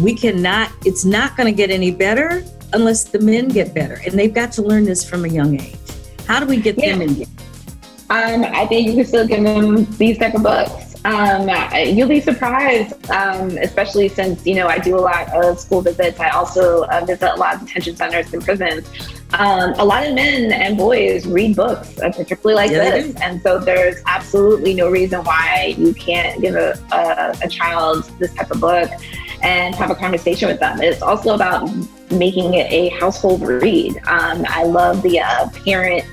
we 0.00 0.14
cannot 0.14 0.72
it's 0.84 1.04
not 1.04 1.36
going 1.36 1.46
to 1.46 1.56
get 1.56 1.70
any 1.70 1.90
better 1.90 2.42
unless 2.72 3.04
the 3.04 3.20
men 3.20 3.48
get 3.48 3.74
better 3.74 4.00
and 4.06 4.18
they've 4.18 4.34
got 4.34 4.52
to 4.52 4.62
learn 4.62 4.84
this 4.84 5.08
from 5.08 5.24
a 5.24 5.28
young 5.28 5.60
age. 5.60 5.76
How 6.26 6.40
do 6.40 6.46
we 6.46 6.60
get 6.60 6.78
yeah. 6.78 6.92
them 6.92 7.02
engaged 7.02 7.27
um, 8.10 8.44
I 8.44 8.66
think 8.66 8.88
you 8.88 8.94
can 8.94 9.04
still 9.04 9.26
give 9.26 9.44
them 9.44 9.84
these 9.96 10.18
type 10.18 10.34
of 10.34 10.42
books. 10.42 10.88
Um, 11.04 11.48
you'll 11.96 12.08
be 12.08 12.20
surprised, 12.20 13.10
um, 13.10 13.56
especially 13.58 14.08
since 14.08 14.44
you 14.46 14.54
know 14.56 14.66
I 14.66 14.78
do 14.78 14.96
a 14.96 15.00
lot 15.00 15.32
of 15.34 15.58
school 15.58 15.80
visits. 15.80 16.18
I 16.18 16.30
also 16.30 16.84
uh, 16.84 17.04
visit 17.06 17.30
a 17.30 17.36
lot 17.36 17.54
of 17.54 17.66
detention 17.66 17.96
centers 17.96 18.32
and 18.32 18.42
prisons. 18.42 18.88
Um, 19.34 19.74
a 19.74 19.84
lot 19.84 20.06
of 20.06 20.14
men 20.14 20.52
and 20.52 20.76
boys 20.76 21.26
read 21.26 21.54
books, 21.54 21.98
uh, 22.00 22.10
particularly 22.10 22.54
like 22.54 22.70
yeah, 22.70 22.90
this, 22.90 23.14
and 23.20 23.40
so 23.42 23.58
there's 23.58 24.02
absolutely 24.06 24.74
no 24.74 24.88
reason 24.90 25.22
why 25.22 25.74
you 25.78 25.92
can't 25.94 26.40
give 26.40 26.56
a, 26.56 26.78
a, 26.92 27.46
a 27.46 27.48
child 27.48 28.04
this 28.18 28.32
type 28.34 28.50
of 28.50 28.60
book 28.60 28.90
and 29.42 29.74
have 29.74 29.90
a 29.90 29.94
conversation 29.94 30.48
with 30.48 30.60
them. 30.60 30.80
It's 30.80 31.02
also 31.02 31.34
about 31.34 31.70
making 32.10 32.54
it 32.54 32.72
a 32.72 32.88
household 32.98 33.42
read. 33.42 33.98
Um, 34.06 34.44
I 34.48 34.64
love 34.64 35.02
the 35.02 35.20
uh, 35.20 35.48
parent 35.64 36.04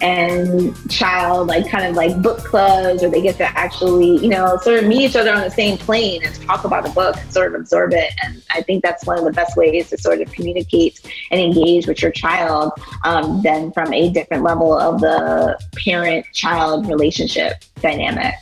and 0.00 0.90
child 0.90 1.48
like 1.48 1.68
kind 1.68 1.84
of 1.84 1.94
like 1.94 2.20
book 2.22 2.38
clubs 2.38 3.02
where 3.02 3.10
they 3.10 3.20
get 3.20 3.36
to 3.36 3.44
actually 3.58 4.16
you 4.18 4.28
know 4.28 4.56
sort 4.62 4.78
of 4.78 4.86
meet 4.86 5.10
each 5.10 5.16
other 5.16 5.32
on 5.32 5.42
the 5.42 5.50
same 5.50 5.76
plane 5.76 6.24
and 6.24 6.34
talk 6.42 6.64
about 6.64 6.86
a 6.86 6.90
book 6.90 7.16
and 7.16 7.32
sort 7.32 7.54
of 7.54 7.60
absorb 7.60 7.92
it. 7.92 8.12
And 8.22 8.42
i 8.50 8.62
think 8.62 8.82
that's 8.82 9.06
one 9.06 9.18
of 9.18 9.24
the 9.24 9.32
best 9.32 9.56
ways 9.56 9.90
to 9.90 9.98
sort 9.98 10.20
of 10.20 10.32
communicate 10.32 11.00
and 11.30 11.40
engage 11.40 11.86
with 11.86 12.02
your 12.02 12.12
child 12.12 12.72
um, 13.04 13.42
than 13.42 13.72
from 13.72 13.92
a 13.92 14.10
different 14.10 14.42
level 14.42 14.76
of 14.76 15.00
the 15.00 15.58
parent 15.84 16.26
child 16.32 16.88
relationship 16.88 17.64
dynamic 17.80 18.34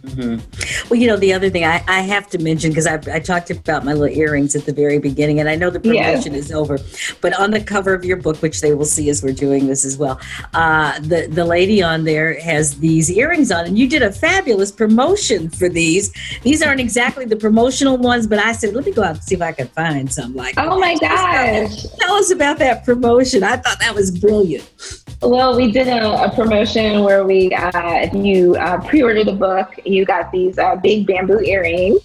Mm-hmm. 0.00 0.88
Well, 0.90 1.00
you 1.00 1.06
know, 1.06 1.16
the 1.16 1.32
other 1.32 1.50
thing 1.50 1.64
I, 1.64 1.82
I 1.86 2.00
have 2.00 2.28
to 2.30 2.38
mention 2.38 2.70
because 2.70 2.86
I, 2.86 2.94
I, 3.12 3.20
talked 3.20 3.50
about 3.50 3.84
my 3.84 3.92
little 3.92 4.16
earrings 4.16 4.56
at 4.56 4.66
the 4.66 4.72
very 4.72 4.98
beginning, 4.98 5.40
and 5.40 5.48
I 5.48 5.54
know 5.54 5.70
the 5.70 5.80
promotion 5.80 6.34
is 6.34 6.50
over, 6.50 6.78
but 7.20 7.32
on 7.38 7.52
the 7.52 7.60
cover 7.60 7.94
of 7.94 8.04
your 8.04 8.16
book, 8.16 8.42
which 8.42 8.60
they 8.60 8.74
will 8.74 8.84
see 8.84 9.08
as 9.08 9.22
we're 9.22 9.32
doing 9.32 9.66
this 9.66 9.84
as 9.84 9.96
well, 9.96 10.20
uh, 10.52 10.98
the 11.00 11.28
the 11.30 11.44
lady 11.44 11.82
on 11.82 12.04
there 12.04 12.38
has 12.40 12.78
these 12.80 13.10
earrings 13.10 13.52
on, 13.52 13.66
and 13.66 13.78
you 13.78 13.88
did 13.88 14.02
a 14.02 14.10
fabulous 14.12 14.72
promotion 14.72 15.48
for 15.48 15.68
these. 15.68 16.12
These 16.42 16.62
aren't 16.62 16.80
exactly 16.80 17.24
the 17.24 17.36
promotional 17.36 17.96
ones, 17.96 18.26
but 18.26 18.38
I 18.38 18.52
said, 18.52 18.74
let 18.74 18.84
me 18.84 18.92
go 18.92 19.02
out 19.02 19.16
and 19.16 19.24
see 19.24 19.36
if 19.36 19.42
I 19.42 19.52
can 19.52 19.68
find 19.68 20.12
some. 20.12 20.34
Like, 20.34 20.54
oh 20.58 20.78
my 20.80 20.96
gosh, 20.98 21.82
tell 22.00 22.14
us 22.14 22.30
about 22.30 22.58
that 22.58 22.84
promotion. 22.84 23.44
I 23.44 23.56
thought 23.56 23.78
that 23.78 23.94
was 23.94 24.10
brilliant. 24.18 25.03
Well, 25.22 25.56
we 25.56 25.72
did 25.72 25.88
a, 25.88 26.24
a 26.24 26.30
promotion 26.30 27.02
where 27.02 27.24
we, 27.24 27.52
uh, 27.52 27.70
if 27.74 28.14
you 28.14 28.56
uh, 28.56 28.80
pre-order 28.86 29.24
the 29.24 29.32
book, 29.32 29.78
you 29.84 30.04
got 30.04 30.30
these 30.32 30.58
uh, 30.58 30.76
big 30.76 31.06
bamboo 31.06 31.40
earrings 31.40 32.00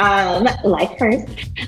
um, 0.00 0.48
like 0.64 0.98
hers, 0.98 1.22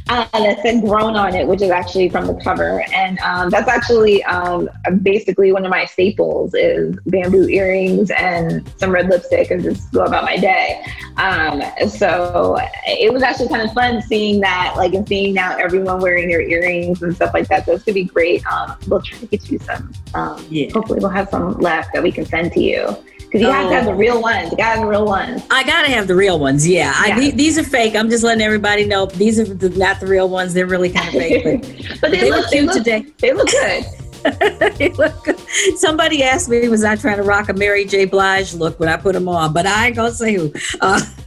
uh, 0.08 0.26
that 0.32 0.62
said 0.62 0.80
grown 0.80 1.14
on 1.16 1.34
it, 1.34 1.46
which 1.46 1.60
is 1.60 1.70
actually 1.70 2.08
from 2.08 2.26
the 2.26 2.34
cover. 2.42 2.82
And 2.92 3.18
um, 3.20 3.50
that's 3.50 3.68
actually 3.68 4.24
um, 4.24 4.68
basically 5.02 5.52
one 5.52 5.64
of 5.64 5.70
my 5.70 5.84
staples 5.84 6.54
is 6.54 6.96
bamboo 7.06 7.48
earrings 7.48 8.10
and 8.10 8.68
some 8.78 8.90
red 8.90 9.08
lipstick 9.08 9.50
and 9.50 9.62
just 9.62 9.92
go 9.92 10.04
about 10.04 10.24
my 10.24 10.38
day. 10.38 10.82
Um, 11.18 11.62
so 11.88 12.56
it 12.86 13.12
was 13.12 13.22
actually 13.22 13.48
kind 13.48 13.62
of 13.62 13.72
fun 13.74 14.00
seeing 14.02 14.40
that, 14.40 14.74
like, 14.76 14.94
and 14.94 15.06
seeing 15.06 15.34
now 15.34 15.56
everyone 15.56 16.00
wearing 16.00 16.28
their 16.28 16.40
earrings 16.40 17.02
and 17.02 17.14
stuff 17.14 17.34
like 17.34 17.48
that. 17.48 17.66
So 17.66 17.72
it's 17.72 17.84
going 17.84 17.94
to 17.94 18.02
be 18.02 18.04
great. 18.04 18.44
Um, 18.46 18.76
we'll 18.88 19.02
try 19.02 19.18
to 19.18 19.26
get 19.26 19.50
you 19.50 19.58
some. 19.58 19.92
Um, 20.14 20.44
yeah. 20.48 20.70
Hopefully 20.72 21.00
we'll 21.00 21.10
have 21.10 21.28
some 21.28 21.58
left 21.58 21.92
that 21.92 22.02
we 22.02 22.10
can 22.10 22.24
send 22.24 22.52
to 22.52 22.60
you. 22.60 22.96
Because 23.32 23.46
you 23.46 23.48
oh. 23.48 23.52
have 23.52 23.68
to 23.70 23.74
have 23.76 23.84
the 23.86 23.94
real 23.94 24.20
ones. 24.20 24.50
You 24.50 24.58
gotta 24.58 24.76
have 24.76 24.80
the 24.80 24.86
real 24.86 25.06
ones. 25.06 25.42
I 25.50 25.64
gotta 25.64 25.88
have 25.88 26.06
the 26.06 26.14
real 26.14 26.38
ones. 26.38 26.68
Yeah, 26.68 26.92
yeah. 27.06 27.16
I, 27.16 27.30
these 27.30 27.58
are 27.58 27.62
fake. 27.62 27.96
I'm 27.96 28.10
just 28.10 28.21
letting 28.22 28.42
everybody 28.42 28.84
know 28.84 29.06
these 29.06 29.38
are 29.38 29.44
the, 29.44 29.70
not 29.70 30.00
the 30.00 30.06
real 30.06 30.28
ones. 30.28 30.54
They're 30.54 30.66
really 30.66 30.90
kind 30.90 31.08
of 31.08 31.14
fake, 31.14 31.44
but, 31.44 32.00
but 32.00 32.10
they, 32.10 32.20
they, 32.20 32.30
look, 32.30 32.50
cute 32.50 32.72
they 33.18 33.32
look, 33.32 33.48
today. 33.48 33.84
They 34.78 34.90
look 34.90 35.24
good. 35.24 35.38
Somebody 35.76 36.22
asked 36.22 36.48
me, 36.48 36.68
was 36.68 36.84
I 36.84 36.94
trying 36.96 37.16
to 37.16 37.24
rock 37.24 37.48
a 37.48 37.54
Mary 37.54 37.84
J. 37.84 38.04
Blige 38.04 38.54
look 38.54 38.78
when 38.78 38.88
I 38.88 38.96
put 38.96 39.14
them 39.14 39.28
on? 39.28 39.52
But 39.52 39.66
I 39.66 39.86
ain't 39.86 39.96
gonna 39.96 40.12
say 40.12 40.34
who. 40.34 40.52
Uh, 40.80 41.00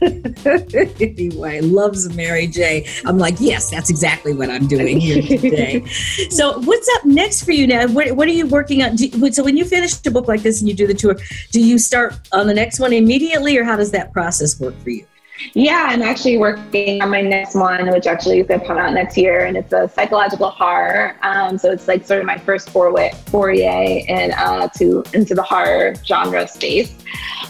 anyway, 1.00 1.60
loves 1.60 2.14
Mary 2.14 2.46
J. 2.46 2.86
I'm 3.04 3.18
like, 3.18 3.36
yes, 3.38 3.70
that's 3.70 3.90
exactly 3.90 4.32
what 4.32 4.50
I'm 4.50 4.66
doing 4.66 4.98
here 4.98 5.22
today. 5.22 5.84
so, 6.30 6.58
what's 6.60 6.88
up 6.96 7.04
next 7.04 7.44
for 7.44 7.52
you 7.52 7.66
now? 7.66 7.86
What, 7.86 8.12
what 8.12 8.28
are 8.28 8.32
you 8.32 8.46
working 8.46 8.82
on? 8.82 8.96
Do, 8.96 9.30
so, 9.30 9.44
when 9.44 9.56
you 9.56 9.64
finish 9.66 9.94
a 10.06 10.10
book 10.10 10.26
like 10.26 10.42
this 10.42 10.60
and 10.60 10.68
you 10.68 10.74
do 10.74 10.86
the 10.86 10.94
tour, 10.94 11.16
do 11.52 11.60
you 11.60 11.78
start 11.78 12.14
on 12.32 12.46
the 12.46 12.54
next 12.54 12.80
one 12.80 12.92
immediately, 12.92 13.58
or 13.58 13.64
how 13.64 13.76
does 13.76 13.90
that 13.90 14.12
process 14.12 14.58
work 14.58 14.74
for 14.82 14.90
you? 14.90 15.06
Yeah, 15.54 15.86
I'm 15.88 16.02
actually 16.02 16.38
working 16.38 17.02
on 17.02 17.10
my 17.10 17.20
next 17.20 17.54
one, 17.54 17.90
which 17.90 18.06
actually 18.06 18.40
is 18.40 18.46
going 18.46 18.60
to 18.60 18.66
come 18.66 18.78
out 18.78 18.92
next 18.94 19.16
year, 19.16 19.44
and 19.44 19.56
it's 19.56 19.72
a 19.72 19.88
psychological 19.88 20.50
horror. 20.50 21.16
Um, 21.22 21.58
so 21.58 21.70
it's 21.70 21.88
like 21.88 22.06
sort 22.06 22.20
of 22.20 22.26
my 22.26 22.38
first 22.38 22.70
foray, 22.70 23.12
foray 23.26 24.04
in, 24.08 24.32
uh, 24.32 24.68
to 24.76 25.04
into 25.12 25.34
the 25.34 25.42
horror 25.42 25.94
genre 26.04 26.46
space, 26.48 26.94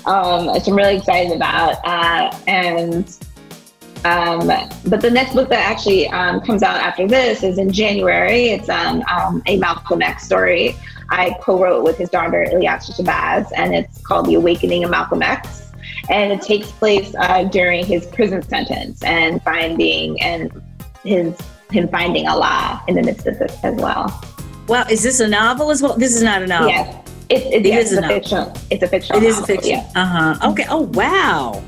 um, 0.04 0.52
which 0.52 0.66
I'm 0.66 0.74
really 0.74 0.96
excited 0.96 1.32
about. 1.32 1.76
Uh, 1.84 2.36
and 2.46 3.16
um, 4.04 4.46
but 4.86 5.00
the 5.00 5.10
next 5.10 5.34
book 5.34 5.48
that 5.48 5.68
actually 5.68 6.08
um, 6.08 6.40
comes 6.40 6.62
out 6.62 6.76
after 6.76 7.08
this 7.08 7.42
is 7.42 7.58
in 7.58 7.72
January. 7.72 8.48
It's 8.48 8.68
um, 8.68 9.02
um, 9.10 9.42
a 9.46 9.58
Malcolm 9.58 10.02
X 10.02 10.24
story. 10.24 10.76
I 11.10 11.36
co-wrote 11.40 11.84
with 11.84 11.98
his 11.98 12.10
daughter 12.10 12.46
Ilyasah 12.52 13.00
Shabazz, 13.00 13.50
and 13.56 13.74
it's 13.74 14.00
called 14.02 14.26
The 14.26 14.34
Awakening 14.34 14.84
of 14.84 14.90
Malcolm 14.90 15.22
X 15.22 15.65
and 16.10 16.32
it 16.32 16.42
takes 16.42 16.70
place 16.70 17.14
uh, 17.18 17.44
during 17.44 17.84
his 17.84 18.06
prison 18.06 18.42
sentence 18.42 19.02
and 19.02 19.42
finding 19.42 20.20
and 20.20 20.62
his 21.04 21.36
him 21.70 21.88
finding 21.88 22.28
Allah 22.28 22.82
in 22.86 22.94
the 22.94 23.02
midst 23.02 23.26
of 23.26 23.38
this 23.38 23.56
as 23.64 23.74
well. 23.76 24.22
Wow, 24.68 24.84
is 24.90 25.02
this 25.02 25.20
a 25.20 25.28
novel 25.28 25.70
as 25.70 25.82
well? 25.82 25.96
This 25.96 26.14
is 26.14 26.22
not 26.22 26.42
a 26.42 26.46
novel. 26.46 26.68
Yes, 26.68 27.08
it, 27.28 27.42
it, 27.42 27.66
it 27.66 27.66
yes, 27.66 27.92
is 27.92 27.98
a, 27.98 28.04
a 28.04 28.08
fiction. 28.08 28.52
It's 28.70 28.82
a 28.82 28.88
fiction. 28.88 29.16
It 29.16 29.22
is 29.22 29.38
a 29.38 29.46
fiction. 29.46 29.70
Yeah. 29.70 29.90
Uh 29.94 30.34
huh. 30.34 30.50
Okay. 30.52 30.66
Oh 30.68 30.82
wow. 30.92 31.62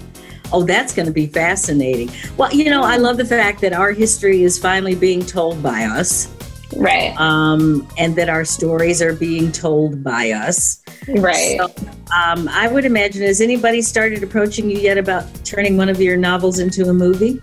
Oh, 0.50 0.62
that's 0.62 0.94
going 0.94 1.06
to 1.06 1.12
be 1.12 1.26
fascinating. 1.26 2.10
Well, 2.38 2.50
you 2.54 2.70
know, 2.70 2.82
I 2.82 2.96
love 2.96 3.18
the 3.18 3.24
fact 3.24 3.60
that 3.60 3.74
our 3.74 3.92
history 3.92 4.44
is 4.44 4.58
finally 4.58 4.94
being 4.94 5.24
told 5.24 5.62
by 5.62 5.84
us. 5.84 6.34
Right. 6.76 7.18
Um, 7.18 7.88
and 7.96 8.14
that 8.16 8.28
our 8.28 8.44
stories 8.44 9.00
are 9.00 9.14
being 9.14 9.52
told 9.52 10.04
by 10.04 10.30
us. 10.30 10.82
Right. 11.08 11.58
So, 11.58 11.66
um, 12.14 12.48
I 12.48 12.68
would 12.68 12.84
imagine, 12.84 13.22
has 13.22 13.40
anybody 13.40 13.82
started 13.82 14.22
approaching 14.22 14.70
you 14.70 14.78
yet 14.78 14.98
about 14.98 15.26
turning 15.44 15.76
one 15.76 15.88
of 15.88 16.00
your 16.00 16.16
novels 16.16 16.58
into 16.58 16.88
a 16.88 16.92
movie? 16.92 17.40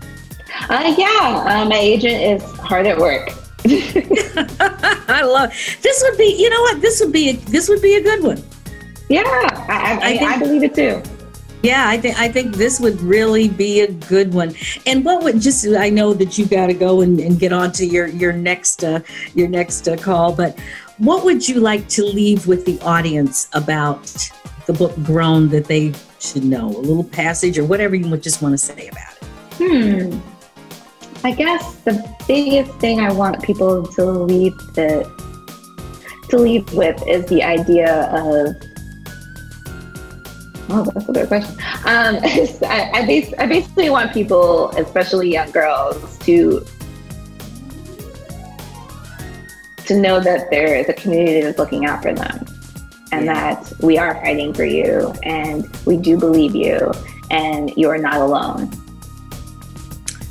Uh, 0.68 0.94
yeah, 0.96 1.44
uh, 1.46 1.64
my 1.68 1.76
agent 1.76 2.22
is 2.22 2.42
hard 2.60 2.86
at 2.86 2.98
work. 2.98 3.28
I 3.66 5.22
love 5.22 5.50
this. 5.82 6.04
Would 6.08 6.18
be, 6.18 6.36
you 6.38 6.48
know 6.48 6.60
what? 6.62 6.80
This 6.80 7.00
would 7.00 7.12
be 7.12 7.30
a, 7.30 7.32
this 7.36 7.68
would 7.68 7.82
be 7.82 7.96
a 7.96 8.02
good 8.02 8.22
one. 8.22 8.42
Yeah, 9.08 9.22
I, 9.24 9.68
I, 9.68 10.08
I, 10.08 10.18
think, 10.18 10.30
I 10.30 10.38
believe 10.38 10.62
it 10.62 10.74
too. 10.74 11.02
Yeah, 11.62 11.88
I 11.88 11.98
think 11.98 12.18
I 12.18 12.28
think 12.28 12.54
this 12.54 12.78
would 12.80 13.00
really 13.00 13.48
be 13.48 13.80
a 13.80 13.90
good 13.90 14.32
one. 14.32 14.54
And 14.86 15.04
what 15.04 15.24
would 15.24 15.40
just 15.40 15.66
I 15.66 15.90
know 15.90 16.12
that 16.14 16.38
you 16.38 16.46
got 16.46 16.66
to 16.66 16.74
go 16.74 17.00
and, 17.00 17.18
and, 17.18 17.38
get 17.38 17.52
on 17.52 17.72
to 17.72 17.86
your 17.86 18.06
your 18.06 18.32
next 18.32 18.84
uh, 18.84 19.00
your 19.34 19.48
next 19.48 19.88
uh, 19.88 19.96
call, 19.96 20.32
but 20.32 20.58
what 20.98 21.24
would 21.24 21.46
you 21.48 21.60
like 21.60 21.88
to 21.88 22.04
leave 22.04 22.46
with 22.46 22.64
the 22.64 22.80
audience 22.80 23.48
about 23.52 24.06
the 24.66 24.72
book 24.72 24.94
Grown 25.02 25.48
that 25.48 25.64
they 25.64 25.92
should 26.20 26.44
know? 26.44 26.68
A 26.68 26.78
little 26.78 27.04
passage 27.04 27.58
or 27.58 27.64
whatever 27.64 27.94
you 27.94 28.08
would 28.10 28.22
just 28.22 28.42
want 28.42 28.52
to 28.52 28.58
say 28.58 28.88
about 28.88 29.14
it. 29.14 30.12
Hmm. 30.12 30.18
I 31.24 31.32
guess 31.32 31.76
the 31.76 32.16
biggest 32.28 32.72
thing 32.78 33.00
I 33.00 33.12
want 33.12 33.42
people 33.42 33.86
to 33.86 34.04
leave 34.04 34.56
the 34.74 35.10
to 36.28 36.38
leave 36.38 36.72
with 36.72 37.02
is 37.06 37.26
the 37.26 37.42
idea 37.42 38.04
of 38.12 38.54
Oh, 40.68 40.84
that's 40.92 41.08
a 41.08 41.12
good 41.12 41.28
question. 41.28 41.54
Um, 41.84 42.16
I, 42.70 42.90
I, 42.92 43.06
bas- 43.06 43.34
I 43.38 43.46
basically 43.46 43.90
want 43.90 44.12
people, 44.12 44.70
especially 44.70 45.32
young 45.32 45.50
girls, 45.50 46.18
to 46.20 46.64
to 49.86 49.96
know 49.96 50.18
that 50.18 50.50
there 50.50 50.74
is 50.74 50.88
a 50.88 50.92
community 50.92 51.40
that's 51.40 51.58
looking 51.58 51.86
out 51.86 52.02
for 52.02 52.12
them 52.12 52.44
and 53.12 53.28
that 53.28 53.72
we 53.80 53.96
are 53.96 54.14
fighting 54.16 54.52
for 54.52 54.64
you 54.64 55.14
and 55.22 55.64
we 55.86 55.96
do 55.96 56.18
believe 56.18 56.56
you 56.56 56.90
and 57.30 57.72
you're 57.76 57.98
not 57.98 58.20
alone. 58.20 58.68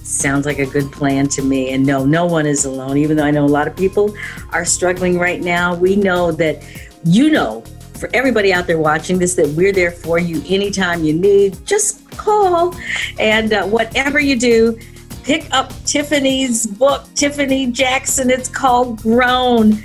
Sounds 0.03 0.45
like 0.45 0.59
a 0.59 0.65
good 0.65 0.91
plan 0.91 1.29
to 1.29 1.41
me. 1.41 1.71
And 1.71 1.85
no, 1.85 2.05
no 2.05 2.25
one 2.25 2.45
is 2.45 2.65
alone. 2.65 2.97
Even 2.97 3.15
though 3.15 3.23
I 3.23 3.31
know 3.31 3.45
a 3.45 3.47
lot 3.47 3.67
of 3.67 3.75
people 3.75 4.13
are 4.51 4.65
struggling 4.65 5.17
right 5.17 5.41
now, 5.41 5.73
we 5.73 5.95
know 5.95 6.31
that 6.33 6.61
you 7.05 7.29
know, 7.29 7.63
for 7.97 8.09
everybody 8.13 8.53
out 8.53 8.67
there 8.67 8.79
watching 8.79 9.19
this, 9.19 9.35
that 9.35 9.47
we're 9.49 9.73
there 9.73 9.91
for 9.91 10.19
you 10.19 10.41
anytime 10.47 11.03
you 11.03 11.13
need. 11.13 11.65
Just 11.65 12.09
call. 12.11 12.75
And 13.19 13.53
uh, 13.53 13.65
whatever 13.65 14.19
you 14.19 14.39
do, 14.39 14.79
pick 15.23 15.47
up 15.51 15.71
Tiffany's 15.85 16.67
book, 16.67 17.05
Tiffany 17.15 17.67
Jackson. 17.67 18.29
It's 18.29 18.49
called 18.49 19.01
Grown. 19.01 19.83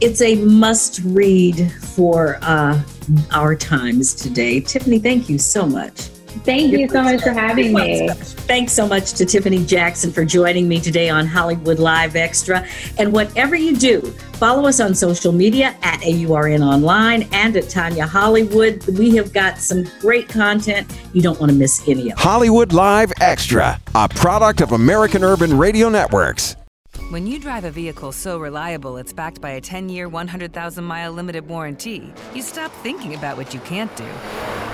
It's 0.00 0.20
a 0.20 0.36
must 0.36 1.00
read 1.04 1.72
for 1.72 2.38
uh, 2.42 2.82
our 3.30 3.54
times 3.54 4.14
today. 4.14 4.60
Tiffany, 4.60 4.98
thank 4.98 5.28
you 5.28 5.38
so 5.38 5.66
much. 5.66 6.11
Thank 6.40 6.72
you 6.72 6.88
so 6.88 7.02
much 7.02 7.22
for 7.22 7.30
having 7.30 7.74
me. 7.74 8.08
Thanks 8.08 8.72
so 8.72 8.88
much 8.88 9.12
to 9.12 9.24
Tiffany 9.24 9.64
Jackson 9.64 10.10
for 10.10 10.24
joining 10.24 10.66
me 10.66 10.80
today 10.80 11.08
on 11.08 11.26
Hollywood 11.26 11.78
Live 11.78 12.16
Extra. 12.16 12.66
And 12.98 13.12
whatever 13.12 13.54
you 13.54 13.76
do, 13.76 14.00
follow 14.34 14.66
us 14.66 14.80
on 14.80 14.94
social 14.94 15.32
media 15.32 15.76
at 15.82 16.00
AURN 16.02 16.62
Online 16.62 17.28
and 17.32 17.56
at 17.56 17.68
Tanya 17.68 18.06
Hollywood. 18.06 18.84
We 18.98 19.14
have 19.16 19.32
got 19.32 19.58
some 19.58 19.84
great 20.00 20.28
content. 20.28 20.90
You 21.12 21.22
don't 21.22 21.38
want 21.38 21.52
to 21.52 21.56
miss 21.56 21.86
any 21.86 22.10
of 22.10 22.18
it. 22.18 22.18
Hollywood 22.18 22.72
Live 22.72 23.12
Extra, 23.20 23.80
a 23.94 24.08
product 24.08 24.62
of 24.62 24.72
American 24.72 25.22
Urban 25.22 25.56
Radio 25.56 25.88
Networks. 25.90 26.56
When 27.10 27.26
you 27.26 27.38
drive 27.38 27.64
a 27.64 27.70
vehicle 27.70 28.10
so 28.10 28.38
reliable 28.38 28.96
it's 28.96 29.12
backed 29.12 29.40
by 29.40 29.50
a 29.50 29.60
10 29.60 29.90
year, 29.90 30.08
100,000 30.08 30.84
mile 30.84 31.12
limited 31.12 31.46
warranty, 31.46 32.12
you 32.34 32.42
stop 32.42 32.72
thinking 32.82 33.14
about 33.14 33.36
what 33.36 33.52
you 33.52 33.60
can't 33.60 33.94
do 33.96 34.06